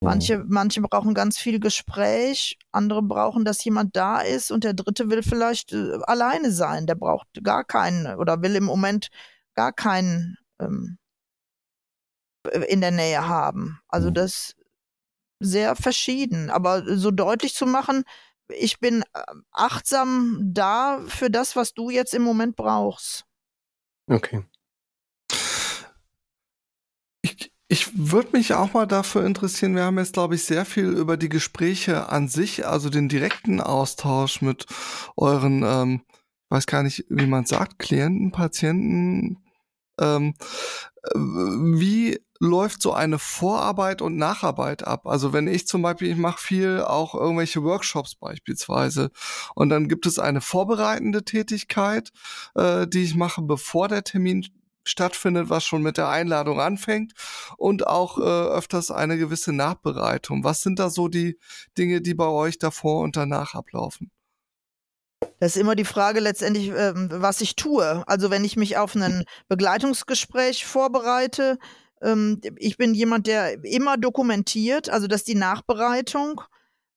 [0.00, 0.46] Manche, mhm.
[0.48, 5.22] manche brauchen ganz viel Gespräch, andere brauchen, dass jemand da ist und der dritte will
[5.22, 6.86] vielleicht äh, alleine sein.
[6.86, 9.08] Der braucht gar keinen oder will im Moment
[9.54, 10.98] gar keinen ähm,
[12.68, 13.80] in der Nähe haben.
[13.88, 14.14] Also mhm.
[14.14, 14.54] das
[15.40, 16.50] sehr verschieden.
[16.50, 18.04] Aber so deutlich zu machen,
[18.48, 23.24] ich bin äh, achtsam da für das, was du jetzt im Moment brauchst.
[24.08, 24.44] Okay.
[27.70, 31.18] Ich, würde mich auch mal dafür interessieren, wir haben jetzt, glaube ich, sehr viel über
[31.18, 34.64] die Gespräche an sich, also den direkten Austausch mit
[35.16, 36.00] euren, ähm,
[36.48, 39.44] weiß gar nicht, wie man sagt, Klienten, Patienten.
[40.00, 40.34] Ähm,
[41.02, 45.06] äh, wie läuft so eine Vorarbeit und Nacharbeit ab?
[45.06, 49.10] Also wenn ich zum Beispiel, ich mache viel auch irgendwelche Workshops beispielsweise
[49.54, 52.12] und dann gibt es eine vorbereitende Tätigkeit,
[52.54, 54.46] äh, die ich mache, bevor der Termin
[54.88, 57.12] stattfindet, was schon mit der Einladung anfängt
[57.56, 60.44] und auch äh, öfters eine gewisse Nachbereitung.
[60.44, 61.38] Was sind da so die
[61.76, 64.10] Dinge, die bei euch davor und danach ablaufen?
[65.40, 68.02] Das ist immer die Frage letztendlich, ähm, was ich tue.
[68.06, 71.58] Also wenn ich mich auf ein Begleitungsgespräch vorbereite,
[72.02, 76.42] ähm, ich bin jemand, der immer dokumentiert, also das ist die Nachbereitung.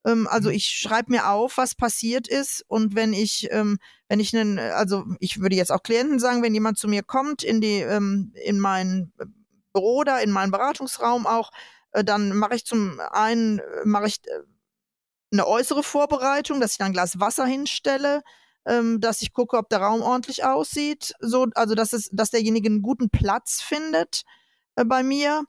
[0.05, 0.55] Ähm, also mhm.
[0.55, 3.77] ich schreibe mir auf, was passiert ist und wenn ich, ähm,
[4.07, 7.43] wenn ich einen, also ich würde jetzt auch Klienten sagen, wenn jemand zu mir kommt
[7.43, 9.11] in die, ähm, in mein
[9.73, 11.51] Büro oder in meinen Beratungsraum auch,
[11.91, 14.39] äh, dann mache ich zum einen, äh, mache ich äh,
[15.31, 18.21] eine äußere Vorbereitung, dass ich dann ein Glas Wasser hinstelle,
[18.65, 22.69] ähm, dass ich gucke, ob der Raum ordentlich aussieht, so, also dass es, dass derjenige
[22.69, 24.23] einen guten Platz findet
[24.75, 25.43] äh, bei mir.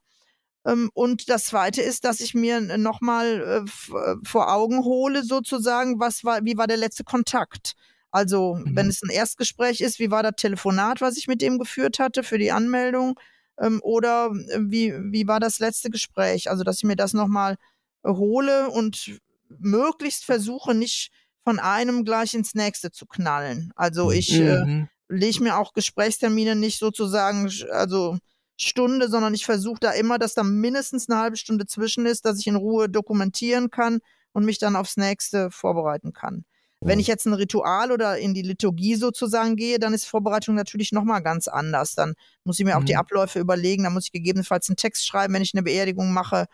[0.66, 5.98] Ähm, und das Zweite ist, dass ich mir nochmal äh, äh, vor Augen hole, sozusagen,
[6.00, 7.74] was war, wie war der letzte Kontakt?
[8.10, 8.76] Also, mhm.
[8.76, 12.22] wenn es ein Erstgespräch ist, wie war das Telefonat, was ich mit dem geführt hatte
[12.22, 13.18] für die Anmeldung?
[13.58, 16.50] Ähm, oder äh, wie, wie war das letzte Gespräch?
[16.50, 17.56] Also, dass ich mir das nochmal
[18.04, 21.10] hole und möglichst versuche, nicht
[21.44, 23.72] von einem gleich ins nächste zu knallen.
[23.74, 24.88] Also, ich mhm.
[25.10, 28.18] äh, lege mir auch Gesprächstermine nicht sozusagen, also
[28.62, 32.38] Stunde, sondern ich versuche da immer, dass da mindestens eine halbe Stunde zwischen ist, dass
[32.38, 34.00] ich in Ruhe dokumentieren kann
[34.32, 36.44] und mich dann aufs nächste vorbereiten kann.
[36.84, 40.90] Wenn ich jetzt ein Ritual oder in die Liturgie sozusagen gehe, dann ist Vorbereitung natürlich
[40.90, 41.94] nochmal ganz anders.
[41.94, 42.98] Dann muss ich mir auch die mhm.
[42.98, 46.46] Abläufe überlegen, dann muss ich gegebenenfalls einen Text schreiben, wenn ich eine Beerdigung mache,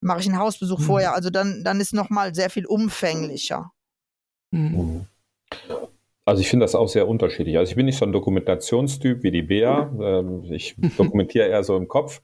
[0.00, 0.84] mache ich einen Hausbesuch mhm.
[0.84, 1.14] vorher.
[1.14, 3.72] Also dann, dann ist nochmal sehr viel umfänglicher.
[6.26, 7.58] Also ich finde das auch sehr unterschiedlich.
[7.58, 9.92] Also ich bin nicht so ein Dokumentationstyp wie die Bea.
[10.00, 12.22] Ähm, ich dokumentiere eher so im Kopf.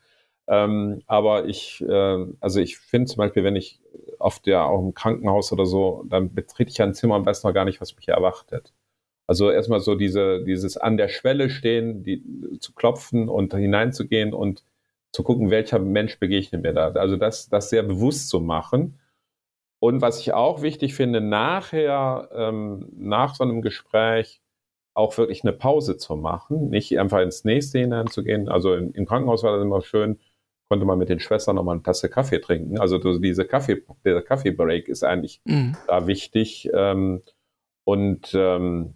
[0.48, 3.80] Ähm, aber ich, äh, also ich finde zum Beispiel, wenn ich
[4.18, 7.52] auf der, auch im Krankenhaus oder so, dann betrete ich ein Zimmer und weiß noch
[7.52, 8.72] gar nicht, was mich erwartet.
[9.26, 12.24] Also erstmal so diese, dieses an der Schwelle stehen, die,
[12.58, 14.64] zu klopfen und hineinzugehen und
[15.12, 16.88] zu gucken, welcher Mensch begegnet mir da.
[16.92, 18.99] Also das, das sehr bewusst zu machen
[19.80, 24.40] und was ich auch wichtig finde, nachher, ähm, nach so einem Gespräch,
[24.94, 28.48] auch wirklich eine Pause zu machen, nicht einfach ins nächste hineinzugehen.
[28.48, 30.18] Also im, im Krankenhaus war das immer schön,
[30.68, 32.78] konnte man mit den Schwestern nochmal eine Tasse Kaffee trinken.
[32.78, 35.76] Also diese Kaffee, der Kaffeebreak ist eigentlich mhm.
[35.86, 36.68] da wichtig.
[36.74, 37.22] Ähm,
[37.84, 38.94] und ähm,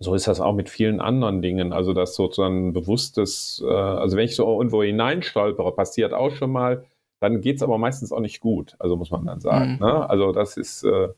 [0.00, 1.72] so ist das auch mit vielen anderen Dingen.
[1.72, 6.84] Also das sozusagen bewusstes, äh, also wenn ich so irgendwo hineinstolpere, passiert auch schon mal,
[7.20, 9.74] dann geht es aber meistens auch nicht gut, also muss man dann sagen.
[9.74, 9.78] Mhm.
[9.80, 10.10] Ne?
[10.10, 11.08] Also das ist, äh,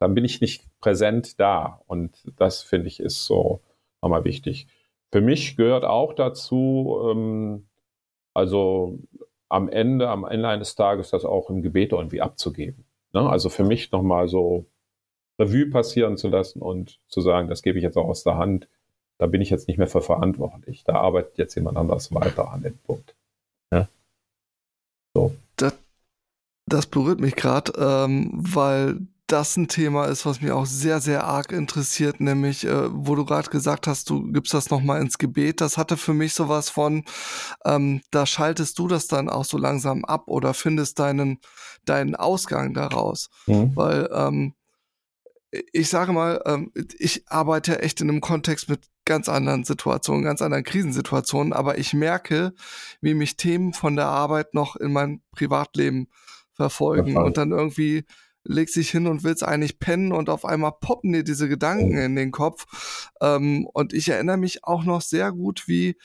[0.00, 3.60] dann bin ich nicht präsent da und das finde ich ist so
[4.02, 4.66] nochmal wichtig.
[5.12, 7.66] Für mich gehört auch dazu, ähm,
[8.34, 8.98] also
[9.48, 12.84] am Ende, am Ende eines Tages das auch im Gebet irgendwie abzugeben.
[13.12, 13.20] Ne?
[13.20, 14.66] Also für mich nochmal so
[15.38, 18.68] Revue passieren zu lassen und zu sagen, das gebe ich jetzt auch aus der Hand.
[19.18, 20.82] Da bin ich jetzt nicht mehr für verantwortlich.
[20.82, 23.14] Da arbeitet jetzt jemand anders weiter an dem Punkt.
[23.72, 23.88] Ja?
[25.14, 25.32] So
[26.74, 28.98] das berührt mich gerade, ähm, weil
[29.28, 33.24] das ein Thema ist, was mich auch sehr, sehr arg interessiert, nämlich, äh, wo du
[33.24, 35.60] gerade gesagt hast, du gibst das nochmal ins Gebet.
[35.60, 37.04] Das hatte für mich sowas von,
[37.64, 41.38] ähm, da schaltest du das dann auch so langsam ab oder findest deinen,
[41.86, 43.30] deinen Ausgang daraus.
[43.46, 43.74] Mhm.
[43.76, 44.54] Weil, ähm,
[45.72, 50.42] ich sage mal, ähm, ich arbeite echt in einem Kontext mit ganz anderen Situationen, ganz
[50.42, 52.52] anderen Krisensituationen, aber ich merke,
[53.00, 56.08] wie mich Themen von der Arbeit noch in mein Privatleben
[56.54, 58.04] verfolgen und dann irgendwie
[58.44, 62.14] legst dich hin und willst eigentlich pennen und auf einmal poppen dir diese Gedanken in
[62.14, 63.10] den Kopf.
[63.20, 65.96] Ähm, und ich erinnere mich auch noch sehr gut, wie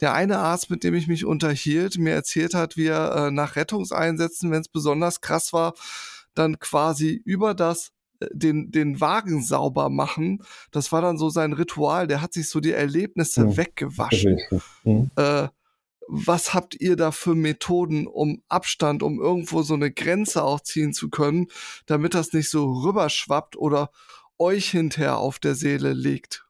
[0.00, 3.56] der eine Arzt, mit dem ich mich unterhielt, mir erzählt hat, wie er äh, nach
[3.56, 5.74] Rettungseinsätzen, wenn es besonders krass war,
[6.34, 7.90] dann quasi über das
[8.32, 10.42] den, den Wagen sauber machen.
[10.72, 12.06] Das war dann so sein Ritual.
[12.08, 13.56] Der hat sich so die Erlebnisse mhm.
[13.56, 14.38] weggewaschen.
[14.82, 15.10] Mhm.
[15.16, 15.48] Äh,
[16.08, 20.92] was habt ihr da für Methoden, um Abstand, um irgendwo so eine Grenze auch ziehen
[20.92, 21.48] zu können,
[21.86, 23.90] damit das nicht so rüberschwappt oder
[24.38, 26.46] euch hinterher auf der Seele liegt?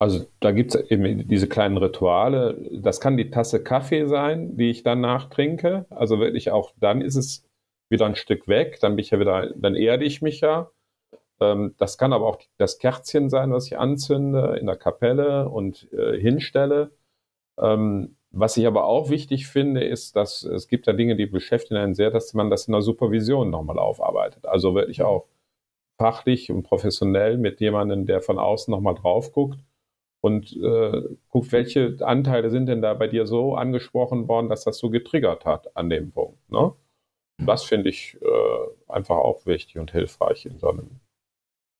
[0.00, 2.60] Also da gibt es eben diese kleinen Rituale.
[2.72, 5.86] Das kann die Tasse Kaffee sein, die ich danach trinke.
[5.88, 7.46] Also wirklich auch dann ist es
[7.88, 10.70] wieder ein Stück weg, dann bin ich ja wieder, dann erde ich mich ja.
[11.40, 15.90] Ähm, das kann aber auch das Kerzchen sein, was ich anzünde in der Kapelle und
[15.92, 16.90] äh, hinstelle.
[17.60, 21.76] Ähm, was ich aber auch wichtig finde, ist, dass es gibt ja Dinge, die beschäftigen
[21.76, 24.46] einen sehr, dass man das in der Supervision nochmal aufarbeitet.
[24.46, 25.28] Also wirklich auch
[25.98, 29.60] fachlich und professionell mit jemandem, der von außen nochmal drauf guckt
[30.20, 34.78] und äh, guckt, welche Anteile sind denn da bei dir so angesprochen worden, dass das
[34.78, 36.50] so getriggert hat an dem Punkt.
[36.50, 36.72] Ne?
[37.38, 41.00] Das finde ich äh, einfach auch wichtig und hilfreich in so einem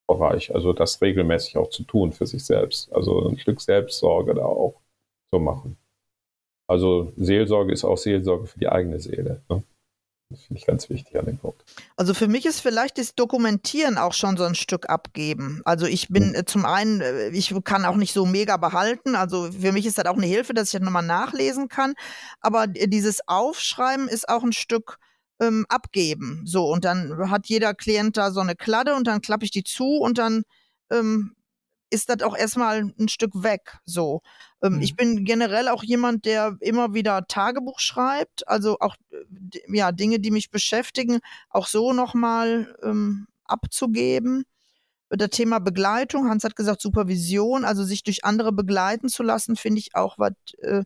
[0.06, 0.54] Bereich.
[0.54, 2.92] Also das regelmäßig auch zu tun für sich selbst.
[2.92, 4.80] Also ein Stück Selbstsorge da auch
[5.34, 5.76] zu machen.
[6.66, 9.42] Also Seelsorge ist auch Seelsorge für die eigene Seele.
[9.50, 9.62] Ne?
[10.30, 11.62] Das finde ich ganz wichtig an dem Punkt.
[11.96, 15.60] Also für mich ist vielleicht das Dokumentieren auch schon so ein Stück abgeben.
[15.64, 16.46] Also ich bin mhm.
[16.46, 19.16] zum einen, äh, ich kann auch nicht so mega behalten.
[19.16, 21.94] Also für mich ist das auch eine Hilfe, dass ich das nochmal nachlesen kann.
[22.40, 24.98] Aber dieses Aufschreiben ist auch ein Stück
[25.40, 26.42] ähm, abgeben.
[26.46, 29.64] So, und dann hat jeder Klient da so eine Kladde und dann klappe ich die
[29.64, 30.44] zu und dann
[30.90, 31.34] ähm,
[31.94, 33.78] ist das auch erstmal ein Stück weg.
[33.84, 34.22] So.
[34.62, 34.82] Ähm, mhm.
[34.82, 38.96] Ich bin generell auch jemand, der immer wieder Tagebuch schreibt, also auch
[39.68, 41.20] ja, Dinge, die mich beschäftigen,
[41.50, 44.44] auch so nochmal ähm, abzugeben.
[45.10, 49.78] Das Thema Begleitung, Hans hat gesagt, Supervision, also sich durch andere begleiten zu lassen, finde
[49.78, 50.82] ich auch was äh,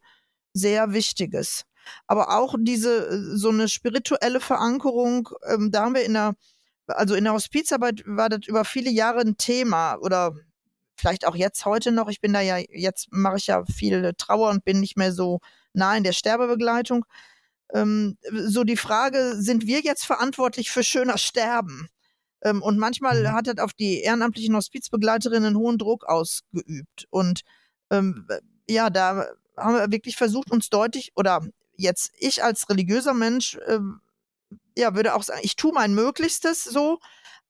[0.53, 1.65] sehr Wichtiges
[2.07, 6.35] aber auch diese äh, so eine spirituelle Verankerung, ähm, da haben wir in der,
[6.87, 10.35] also in der Hospizarbeit war das über viele Jahre ein Thema oder
[10.99, 12.09] vielleicht auch jetzt heute noch.
[12.09, 15.41] Ich bin da ja, jetzt mache ich ja viel Trauer und bin nicht mehr so
[15.73, 17.05] nah in der Sterbebegleitung.
[17.73, 21.89] Ähm, so die Frage, sind wir jetzt verantwortlich für schöner Sterben?
[22.43, 23.33] Ähm, und manchmal mhm.
[23.33, 27.07] hat das auf die ehrenamtlichen Hospizbegleiterinnen hohen Druck ausgeübt.
[27.11, 27.43] Und
[27.91, 28.27] ähm,
[28.69, 29.27] ja, da
[29.57, 31.47] haben wir wirklich versucht, uns deutlich oder
[31.77, 33.79] jetzt ich als religiöser Mensch, äh,
[34.77, 37.01] ja, würde auch sagen, ich tue mein Möglichstes so,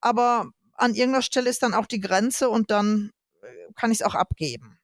[0.01, 3.11] aber an irgendeiner Stelle ist dann auch die Grenze und dann
[3.75, 4.79] kann ich es auch abgeben.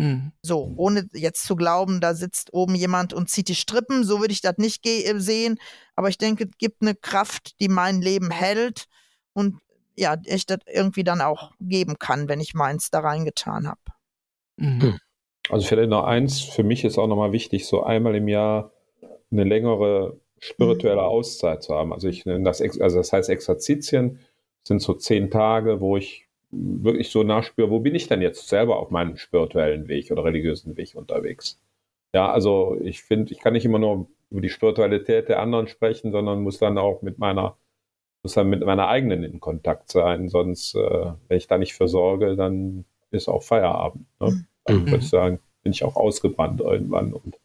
[0.00, 0.32] Mhm.
[0.42, 4.32] So, ohne jetzt zu glauben, da sitzt oben jemand und zieht die Strippen, so würde
[4.32, 5.58] ich das nicht äh, sehen.
[5.94, 8.86] Aber ich denke, es gibt eine Kraft, die mein Leben hält
[9.34, 9.58] und
[9.96, 13.80] ja, ich das irgendwie dann auch geben kann, wenn ich meins da reingetan habe.
[14.56, 14.82] Mhm.
[14.82, 14.98] Hm.
[15.50, 18.72] Also vielleicht noch eins, für mich ist auch nochmal wichtig, so einmal im Jahr
[19.30, 21.08] eine längere spirituelle mhm.
[21.08, 21.92] Auszeit zu haben.
[21.92, 24.20] Also ich nenne das, also das heißt Exerzitien
[24.62, 28.78] sind so zehn Tage, wo ich wirklich so nachspüre, wo bin ich denn jetzt selber
[28.78, 31.60] auf meinem spirituellen Weg oder religiösen Weg unterwegs.
[32.12, 36.12] Ja, also ich finde, ich kann nicht immer nur über die Spiritualität der anderen sprechen,
[36.12, 37.56] sondern muss dann auch mit meiner,
[38.22, 40.28] muss dann mit meiner eigenen in Kontakt sein.
[40.28, 44.06] Sonst, äh, wenn ich da nicht versorge, dann ist auch Feierabend.
[44.20, 44.30] Ne?
[44.30, 44.46] Mhm.
[44.64, 47.12] Dann würde ich sagen, bin ich auch ausgebrannt irgendwann.
[47.12, 47.38] Und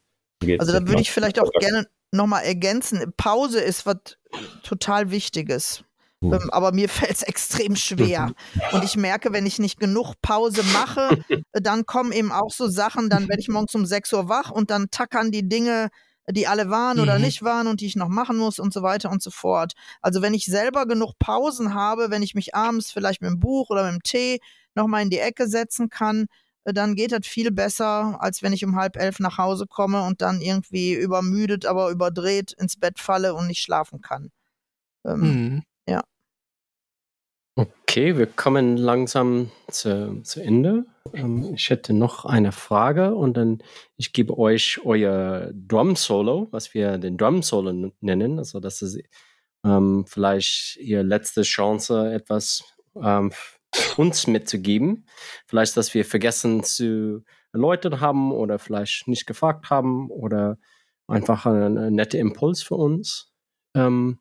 [0.60, 3.14] also da würde ich vielleicht auch gerne nochmal ergänzen.
[3.18, 4.18] Pause ist was
[4.64, 5.84] total Wichtiges.
[6.32, 6.50] Hm.
[6.52, 8.32] Aber mir fällt es extrem schwer.
[8.72, 11.18] Und ich merke, wenn ich nicht genug Pause mache,
[11.54, 14.72] dann kommen eben auch so Sachen, dann werde ich morgens um 6 Uhr wach und
[14.72, 15.90] dann tackern die Dinge,
[16.30, 17.26] die alle waren oder mhm.
[17.26, 19.74] nicht waren und die ich noch machen muss und so weiter und so fort.
[20.02, 23.70] Also wenn ich selber genug Pausen habe, wenn ich mich abends vielleicht mit dem Buch
[23.70, 24.40] oder mit dem Tee
[24.74, 26.26] nochmal in die Ecke setzen kann,
[26.64, 30.22] dann geht das viel besser, als wenn ich um halb elf nach Hause komme und
[30.22, 34.32] dann irgendwie übermüdet, aber überdreht ins Bett falle und nicht schlafen kann.
[35.06, 35.64] Ähm, mhm.
[37.58, 40.86] Okay, wir kommen langsam zu, zu Ende.
[41.14, 43.64] Ähm, ich hätte noch eine Frage und dann
[43.96, 48.40] ich gebe euch euer Drum Solo, was wir den Drum Solo nennen.
[48.40, 49.00] Also das ist
[49.64, 52.64] ähm, vielleicht ihr letzte Chance, etwas
[53.02, 53.32] ähm,
[53.96, 55.08] uns mitzugeben.
[55.48, 60.58] Vielleicht, dass wir vergessen zu erläutern haben oder vielleicht nicht gefragt haben oder
[61.08, 63.32] einfach ein netter Impuls für uns.
[63.76, 64.20] Ähm,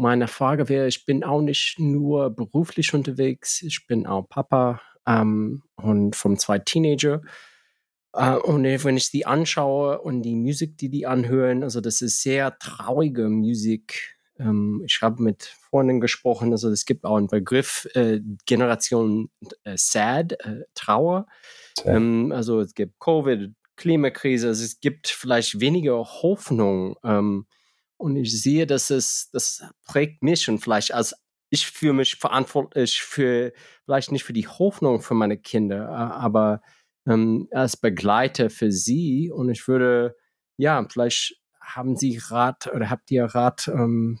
[0.00, 5.62] meine Frage wäre, ich bin auch nicht nur beruflich unterwegs, ich bin auch Papa ähm,
[5.76, 7.20] und von zwei Teenager.
[8.14, 12.22] Äh, und wenn ich die anschaue und die Musik, die die anhören, also das ist
[12.22, 14.16] sehr traurige Musik.
[14.38, 19.30] Ähm, ich habe mit Freunden gesprochen, also es gibt auch einen Begriff äh, Generation
[19.64, 21.26] äh, Sad, äh, Trauer.
[21.84, 26.96] Ähm, also es gibt Covid, Klimakrise, also es gibt vielleicht weniger Hoffnung.
[27.04, 27.46] Ähm,
[28.00, 31.14] und ich sehe, dass es, das prägt mich und vielleicht als
[31.50, 33.52] ich fühle mich verantwortlich für,
[33.84, 36.62] vielleicht nicht für die Hoffnung für meine Kinder, aber
[37.06, 39.30] ähm, als Begleiter für sie.
[39.32, 40.16] Und ich würde,
[40.56, 44.20] ja, vielleicht haben Sie Rat oder habt ihr Rat, ähm,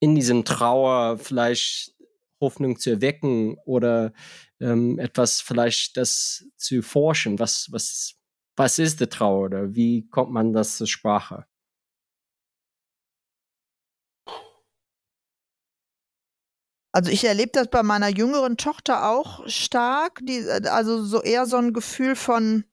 [0.00, 1.94] in diesem Trauer vielleicht
[2.40, 4.12] Hoffnung zu erwecken oder
[4.60, 7.38] ähm, etwas vielleicht das zu forschen.
[7.38, 8.14] Was, was,
[8.56, 11.46] was ist die Trauer oder wie kommt man das zur Sprache?
[16.92, 21.46] Also ich erlebe das bei meiner jüngeren Tochter auch stark, die, äh, also so eher
[21.46, 22.64] so ein Gefühl von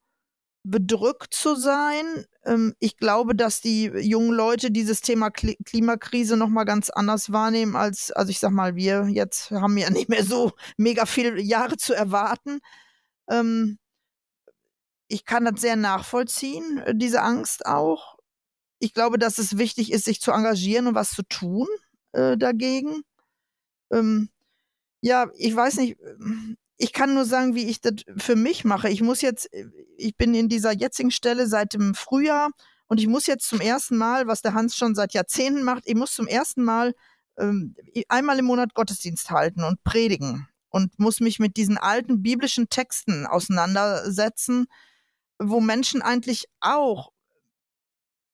[0.63, 2.25] bedrückt zu sein.
[2.45, 7.75] Ähm, ich glaube, dass die jungen Leute dieses Thema Klimakrise noch mal ganz anders wahrnehmen
[7.75, 11.77] als, also ich sag mal, wir jetzt haben ja nicht mehr so mega viele Jahre
[11.77, 12.59] zu erwarten.
[13.29, 13.79] Ähm,
[15.07, 18.17] ich kann das sehr nachvollziehen, äh, diese Angst auch.
[18.79, 21.67] Ich glaube, dass es wichtig ist, sich zu engagieren und was zu tun
[22.13, 23.03] äh, dagegen.
[23.91, 24.29] Ähm,
[25.01, 25.97] ja, ich weiß nicht,
[26.77, 28.89] ich kann nur sagen, wie ich das für mich mache.
[28.89, 29.49] Ich muss jetzt,
[29.97, 32.51] ich bin in dieser jetzigen Stelle seit dem Frühjahr
[32.87, 35.95] und ich muss jetzt zum ersten Mal, was der Hans schon seit Jahrzehnten macht, ich
[35.95, 36.95] muss zum ersten Mal
[37.37, 37.75] ähm,
[38.07, 43.25] einmal im Monat Gottesdienst halten und predigen und muss mich mit diesen alten biblischen Texten
[43.25, 44.67] auseinandersetzen,
[45.37, 47.11] wo Menschen eigentlich auch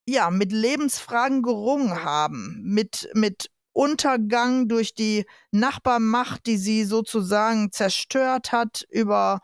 [0.05, 8.53] ja mit Lebensfragen gerungen haben, mit mit Untergang durch die Nachbarmacht, die sie sozusagen zerstört
[8.53, 9.41] hat, über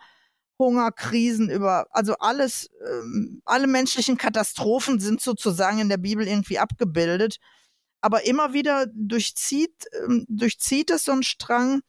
[0.57, 7.39] Hungerkrisen, über, also alles, ähm, alle menschlichen Katastrophen sind sozusagen in der Bibel irgendwie abgebildet.
[7.99, 11.81] Aber immer wieder durchzieht, ähm, durchzieht es so ein Strang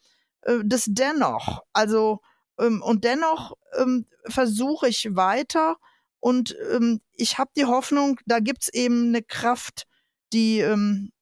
[0.43, 1.63] äh, des Dennoch.
[1.73, 2.23] Also,
[2.59, 5.77] ähm, und dennoch ähm, versuche ich weiter
[6.19, 9.87] und ähm, ich habe die Hoffnung, da gibt's eben eine Kraft,
[10.33, 11.13] die, ähm,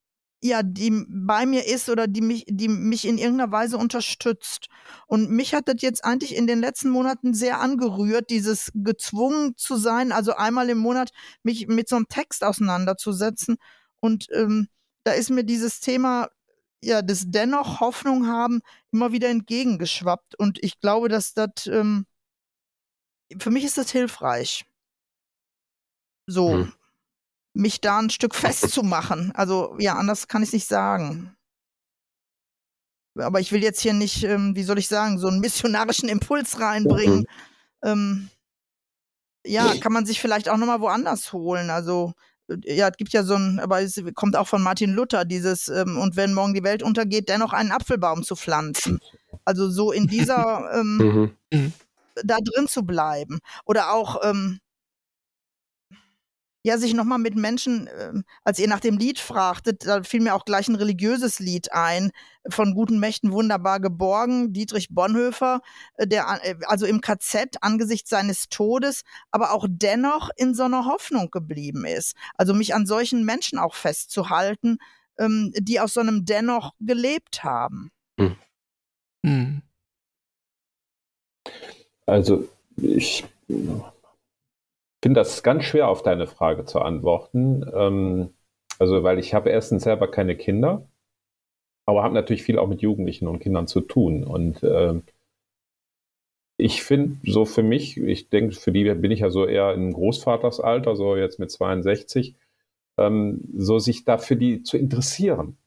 [0.43, 4.69] ja, die bei mir ist oder die mich, die mich in irgendeiner Weise unterstützt.
[5.05, 9.75] Und mich hat das jetzt eigentlich in den letzten Monaten sehr angerührt, dieses gezwungen zu
[9.77, 11.11] sein, also einmal im Monat
[11.43, 13.57] mich mit so einem Text auseinanderzusetzen.
[13.99, 14.67] Und ähm,
[15.03, 16.29] da ist mir dieses Thema,
[16.83, 18.61] ja, das dennoch Hoffnung haben,
[18.91, 20.33] immer wieder entgegengeschwappt.
[20.39, 22.07] Und ich glaube, dass das, ähm,
[23.37, 24.65] für mich ist das hilfreich.
[26.25, 26.53] So.
[26.53, 26.73] Hm
[27.53, 29.31] mich da ein Stück festzumachen.
[29.35, 31.35] Also ja, anders kann ich nicht sagen.
[33.19, 36.59] Aber ich will jetzt hier nicht, ähm, wie soll ich sagen, so einen missionarischen Impuls
[36.59, 37.19] reinbringen.
[37.19, 37.25] Mhm.
[37.83, 38.29] Ähm,
[39.45, 41.69] ja, kann man sich vielleicht auch nochmal woanders holen.
[41.69, 42.13] Also
[42.47, 45.67] äh, ja, es gibt ja so ein, aber es kommt auch von Martin Luther, dieses,
[45.67, 48.99] ähm, und wenn morgen die Welt untergeht, dennoch einen Apfelbaum zu pflanzen.
[49.43, 51.31] Also so in dieser, ähm, mhm.
[51.51, 51.73] mhm.
[52.23, 53.39] da drin zu bleiben.
[53.65, 54.59] Oder auch, ähm,
[56.63, 60.35] ja, sich nochmal mit Menschen, äh, als ihr nach dem Lied fragtet, da fiel mir
[60.35, 62.11] auch gleich ein religiöses Lied ein,
[62.49, 65.61] von guten Mächten wunderbar geborgen, Dietrich Bonhoeffer,
[65.95, 69.01] äh, der äh, also im KZ angesichts seines Todes,
[69.31, 72.15] aber auch dennoch in so einer Hoffnung geblieben ist.
[72.35, 74.77] Also mich an solchen Menschen auch festzuhalten,
[75.17, 77.91] ähm, die aus so einem Dennoch gelebt haben.
[78.19, 78.35] Hm.
[79.25, 79.61] hm.
[82.05, 83.23] Also ich
[85.01, 87.65] finde das ganz schwer auf deine Frage zu antworten.
[87.73, 88.29] Ähm,
[88.79, 90.87] also, weil ich habe erstens selber keine Kinder,
[91.85, 94.23] aber habe natürlich viel auch mit Jugendlichen und Kindern zu tun.
[94.23, 95.01] Und äh,
[96.57, 99.93] ich finde so für mich, ich denke, für die bin ich ja so eher im
[99.93, 102.35] Großvatersalter, so jetzt mit 62,
[102.97, 105.57] ähm, so sich dafür die zu interessieren.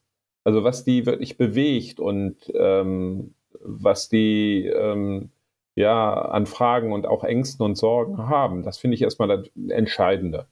[0.45, 5.31] Also was die wirklich bewegt und ähm, was die ähm,
[5.75, 8.63] ja an Fragen und auch Ängsten und Sorgen haben.
[8.63, 10.47] Das finde ich erstmal das Entscheidende,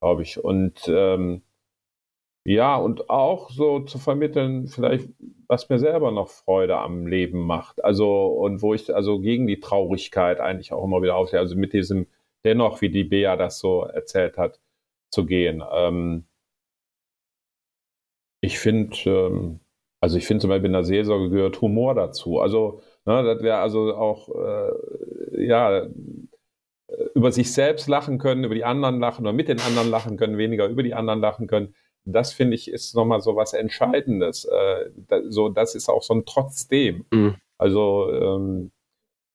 [0.00, 0.42] glaube ich.
[0.42, 1.42] Und ähm,
[2.44, 5.08] ja, und auch so zu vermitteln, vielleicht,
[5.48, 7.84] was mir selber noch Freude am Leben macht.
[7.84, 11.40] Also, und wo ich also gegen die Traurigkeit eigentlich auch immer wieder aufsehe.
[11.40, 12.06] Also mit diesem
[12.44, 14.60] dennoch, wie die Bea das so erzählt hat,
[15.10, 15.62] zu gehen.
[15.72, 16.26] Ähm,
[18.40, 19.60] ich finde, ähm,
[20.00, 22.40] also ich finde zum Beispiel in der Seelsorge gehört Humor dazu.
[22.40, 25.86] Also Ne, das wäre also auch, äh, ja,
[27.14, 30.38] über sich selbst lachen können, über die anderen lachen oder mit den anderen lachen können,
[30.38, 31.74] weniger über die anderen lachen können.
[32.04, 34.44] Das finde ich ist nochmal so was Entscheidendes.
[34.44, 37.04] Äh, da, so, das ist auch so ein Trotzdem.
[37.12, 37.36] Mhm.
[37.58, 38.70] Also, ähm,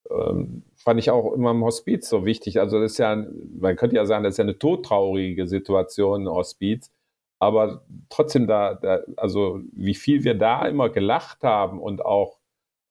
[0.09, 2.59] ähm, fand ich auch immer im Hospiz so wichtig.
[2.59, 3.15] Also das ist ja,
[3.59, 6.91] man könnte ja sagen, das ist ja eine todtraurige Situation im Hospiz.
[7.39, 12.40] Aber trotzdem da, da, also wie viel wir da immer gelacht haben und auch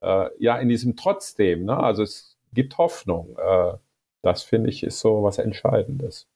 [0.00, 1.76] äh, ja in diesem trotzdem, ne?
[1.76, 3.36] also es gibt Hoffnung.
[3.38, 3.74] Äh,
[4.22, 6.28] das finde ich ist so was Entscheidendes.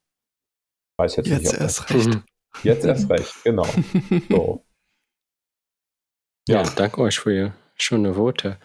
[0.98, 2.08] Weiß jetzt, jetzt nicht, erst recht.
[2.08, 2.22] Mhm.
[2.62, 3.66] Jetzt erst recht, genau.
[4.30, 4.64] So.
[6.46, 6.62] Ja.
[6.62, 8.58] ja, danke euch für Ihre schöne Worte.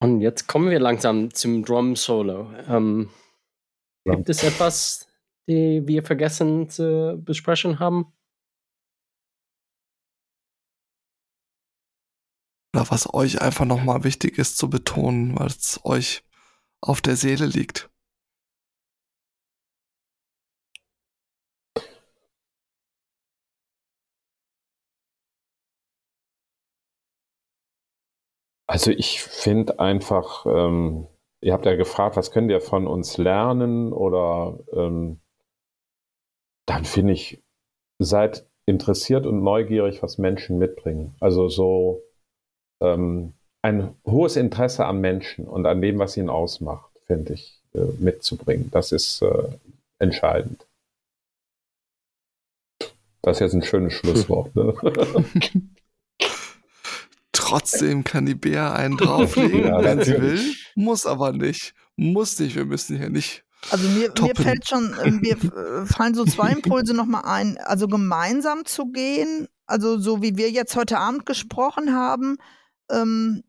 [0.00, 2.52] Und jetzt kommen wir langsam zum Drum Solo.
[2.68, 3.08] Ähm,
[4.04, 5.08] gibt es etwas,
[5.48, 8.12] die wir vergessen zu besprechen haben?
[12.74, 16.24] Oder was euch einfach nochmal wichtig ist zu betonen, weil es euch
[16.80, 17.90] auf der Seele liegt.
[28.66, 31.06] Also ich finde einfach, ähm,
[31.42, 35.20] ihr habt ja gefragt, was könnt ihr von uns lernen oder ähm,
[36.66, 37.42] dann finde ich,
[37.98, 41.14] seid interessiert und neugierig, was Menschen mitbringen.
[41.20, 42.02] Also so
[42.82, 47.84] ähm, ein hohes Interesse am Menschen und an dem, was ihn ausmacht, finde ich, äh,
[47.98, 48.70] mitzubringen.
[48.72, 49.48] Das ist äh,
[49.98, 50.66] entscheidend.
[53.22, 54.54] Das ist jetzt ein schönes Schlusswort.
[54.56, 54.74] Ne?
[57.32, 60.40] Trotzdem kann die Bär einen drauflegen, ja, wenn sie will.
[60.74, 61.74] Muss aber nicht.
[61.96, 62.56] Muss nicht.
[62.56, 63.44] Wir müssen hier nicht.
[63.70, 67.58] Also mir, mir fällt schon, äh, mir äh, fallen so zwei Impulse nochmal ein.
[67.58, 72.38] Also gemeinsam zu gehen, also so wie wir jetzt heute Abend gesprochen haben,
[72.90, 73.42] ähm,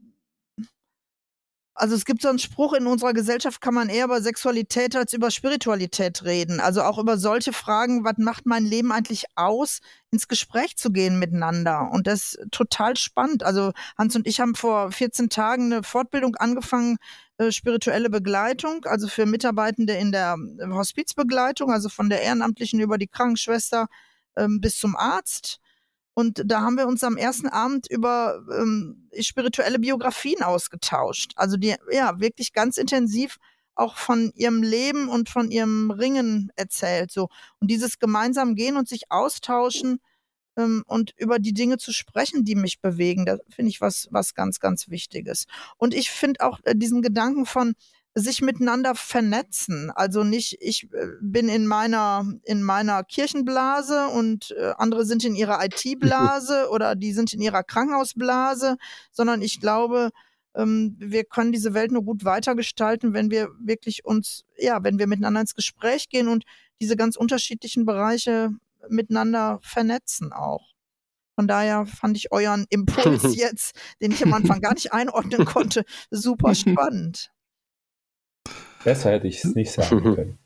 [1.75, 5.13] also es gibt so einen Spruch, in unserer Gesellschaft kann man eher über Sexualität als
[5.13, 6.59] über Spiritualität reden.
[6.59, 9.79] Also auch über solche Fragen, was macht mein Leben eigentlich aus,
[10.11, 11.89] ins Gespräch zu gehen miteinander.
[11.91, 13.43] Und das ist total spannend.
[13.43, 16.97] Also Hans und ich haben vor 14 Tagen eine Fortbildung angefangen,
[17.37, 22.99] äh, spirituelle Begleitung, also für Mitarbeitende in der äh, Hospizbegleitung, also von der Ehrenamtlichen über
[22.99, 23.87] die Krankenschwester
[24.37, 25.59] ähm, bis zum Arzt.
[26.13, 31.33] Und da haben wir uns am ersten Abend über ähm, spirituelle Biografien ausgetauscht.
[31.35, 33.37] Also die, ja, wirklich ganz intensiv
[33.75, 37.11] auch von ihrem Leben und von ihrem Ringen erzählt.
[37.11, 37.29] So.
[37.59, 39.99] Und dieses gemeinsam gehen und sich austauschen
[40.57, 44.35] ähm, und über die Dinge zu sprechen, die mich bewegen, da finde ich was, was
[44.35, 45.45] ganz, ganz Wichtiges.
[45.77, 47.73] Und ich finde auch äh, diesen Gedanken von,
[48.15, 49.91] sich miteinander vernetzen.
[49.91, 55.35] Also nicht, ich äh, bin in meiner, in meiner Kirchenblase und äh, andere sind in
[55.35, 58.77] ihrer IT-Blase oder die sind in ihrer Krankenhausblase,
[59.11, 60.11] sondern ich glaube,
[60.55, 65.07] ähm, wir können diese Welt nur gut weitergestalten, wenn wir wirklich uns, ja, wenn wir
[65.07, 66.43] miteinander ins Gespräch gehen und
[66.79, 68.51] diese ganz unterschiedlichen Bereiche
[68.89, 70.73] miteinander vernetzen auch.
[71.35, 75.83] Von daher fand ich euren Impuls jetzt, den ich am Anfang gar nicht einordnen konnte,
[76.11, 77.31] super spannend.
[78.83, 80.39] Besser hätte ich es nicht sagen können.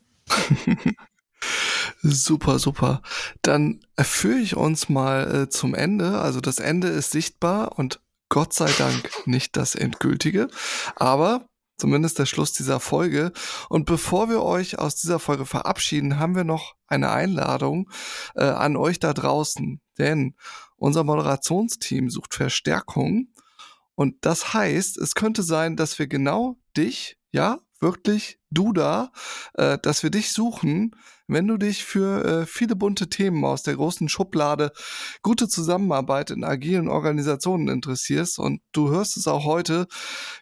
[2.02, 3.02] super, super.
[3.42, 6.18] Dann führe ich uns mal äh, zum Ende.
[6.18, 10.48] Also das Ende ist sichtbar und Gott sei Dank nicht das Endgültige,
[10.96, 13.32] aber zumindest der Schluss dieser Folge.
[13.68, 17.90] Und bevor wir euch aus dieser Folge verabschieden, haben wir noch eine Einladung
[18.34, 20.34] äh, an euch da draußen, denn
[20.76, 23.28] unser Moderationsteam sucht Verstärkung.
[23.94, 29.12] Und das heißt, es könnte sein, dass wir genau dich, ja, wirklich du da,
[29.54, 30.94] äh, dass wir dich suchen,
[31.28, 34.72] wenn du dich für äh, viele bunte Themen aus der großen Schublade
[35.22, 39.86] gute Zusammenarbeit in agilen Organisationen interessierst und du hörst es auch heute,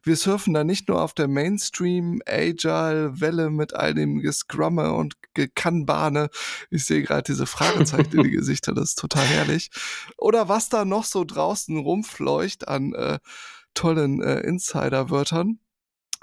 [0.05, 5.15] wir surfen da nicht nur auf der Mainstream Agile Welle mit all dem Gescrumme und
[5.35, 6.31] Gekanbane.
[6.71, 9.71] Ich sehe gerade diese Fragezeichen in die Gesichter, das ist total herrlich.
[10.17, 13.19] Oder was da noch so draußen rumfleucht an äh,
[13.75, 15.59] tollen äh, Insider-Wörtern.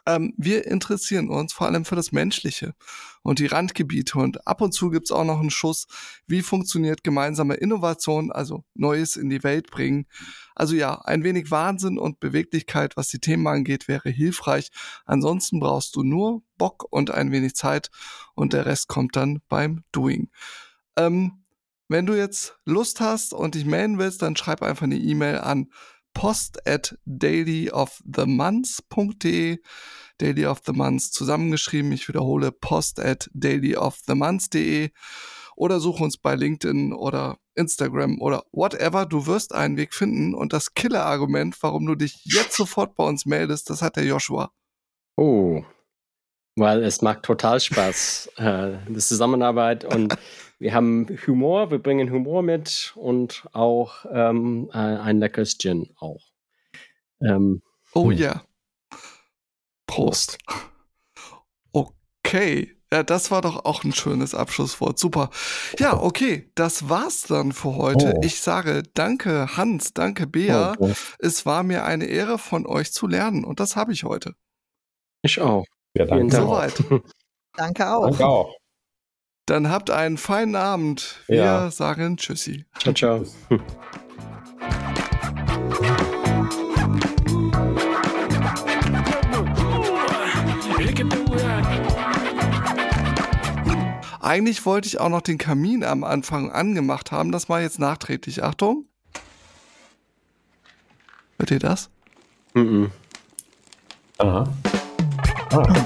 [0.05, 2.73] Ähm, wir interessieren uns vor allem für das Menschliche
[3.21, 5.87] und die Randgebiete und ab und zu gibt's auch noch einen Schuss,
[6.27, 10.05] wie funktioniert gemeinsame Innovation, also Neues in die Welt bringen.
[10.55, 14.71] Also ja, ein wenig Wahnsinn und Beweglichkeit, was die Themen angeht, wäre hilfreich.
[15.05, 17.89] Ansonsten brauchst du nur Bock und ein wenig Zeit
[18.35, 20.29] und der Rest kommt dann beim Doing.
[20.97, 21.43] Ähm,
[21.87, 25.69] wenn du jetzt Lust hast und dich melden willst, dann schreib einfach eine E-Mail an
[26.13, 29.59] post at dailyofthemonths.de.
[30.19, 31.91] Daily of the Months zusammengeschrieben.
[31.91, 34.91] Ich wiederhole post at dailyofthemonths.de
[35.55, 39.05] oder such uns bei LinkedIn oder Instagram oder whatever.
[39.05, 40.33] Du wirst einen Weg finden.
[40.33, 44.51] Und das Killer-Argument, warum du dich jetzt sofort bei uns meldest, das hat der Joshua.
[45.17, 45.63] Oh,
[46.55, 50.15] weil es macht total Spaß, äh, die Zusammenarbeit und
[50.63, 56.23] wir haben Humor, wir bringen Humor mit und auch ähm, ein leckeres Gin auch.
[57.21, 57.61] Ähm,
[57.93, 58.17] oh hm.
[58.17, 58.43] ja.
[59.87, 60.37] Prost.
[61.73, 62.77] Okay.
[62.93, 64.97] Ja, das war doch auch ein schönes Abschlusswort.
[64.97, 65.31] Super.
[65.79, 68.13] Ja, okay, das war's dann für heute.
[68.15, 68.21] Oh.
[68.23, 70.75] Ich sage danke Hans, danke Bea.
[70.79, 74.35] Oh, es war mir eine Ehre von euch zu lernen und das habe ich heute.
[75.23, 75.65] Ich auch.
[75.93, 76.37] Ja, danke.
[76.37, 76.81] Soweit.
[77.57, 78.07] danke auch.
[78.07, 78.55] Danke auch.
[79.45, 81.21] Dann habt einen feinen Abend.
[81.27, 81.71] Wir ja.
[81.71, 82.65] sagen Tschüssi.
[82.79, 83.25] Ciao, ciao.
[94.21, 97.33] Eigentlich wollte ich auch noch den Kamin am Anfang angemacht haben.
[97.33, 98.41] Das war jetzt nachträglich.
[98.41, 98.85] Achtung.
[101.37, 101.89] Hört ihr das?
[102.53, 102.89] Mhm.
[104.19, 104.47] Aha.
[105.51, 105.85] Ah.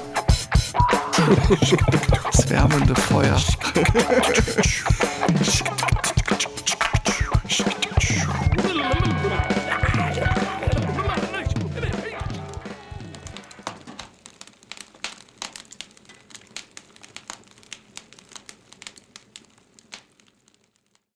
[2.31, 3.37] Das wärmende Feuer.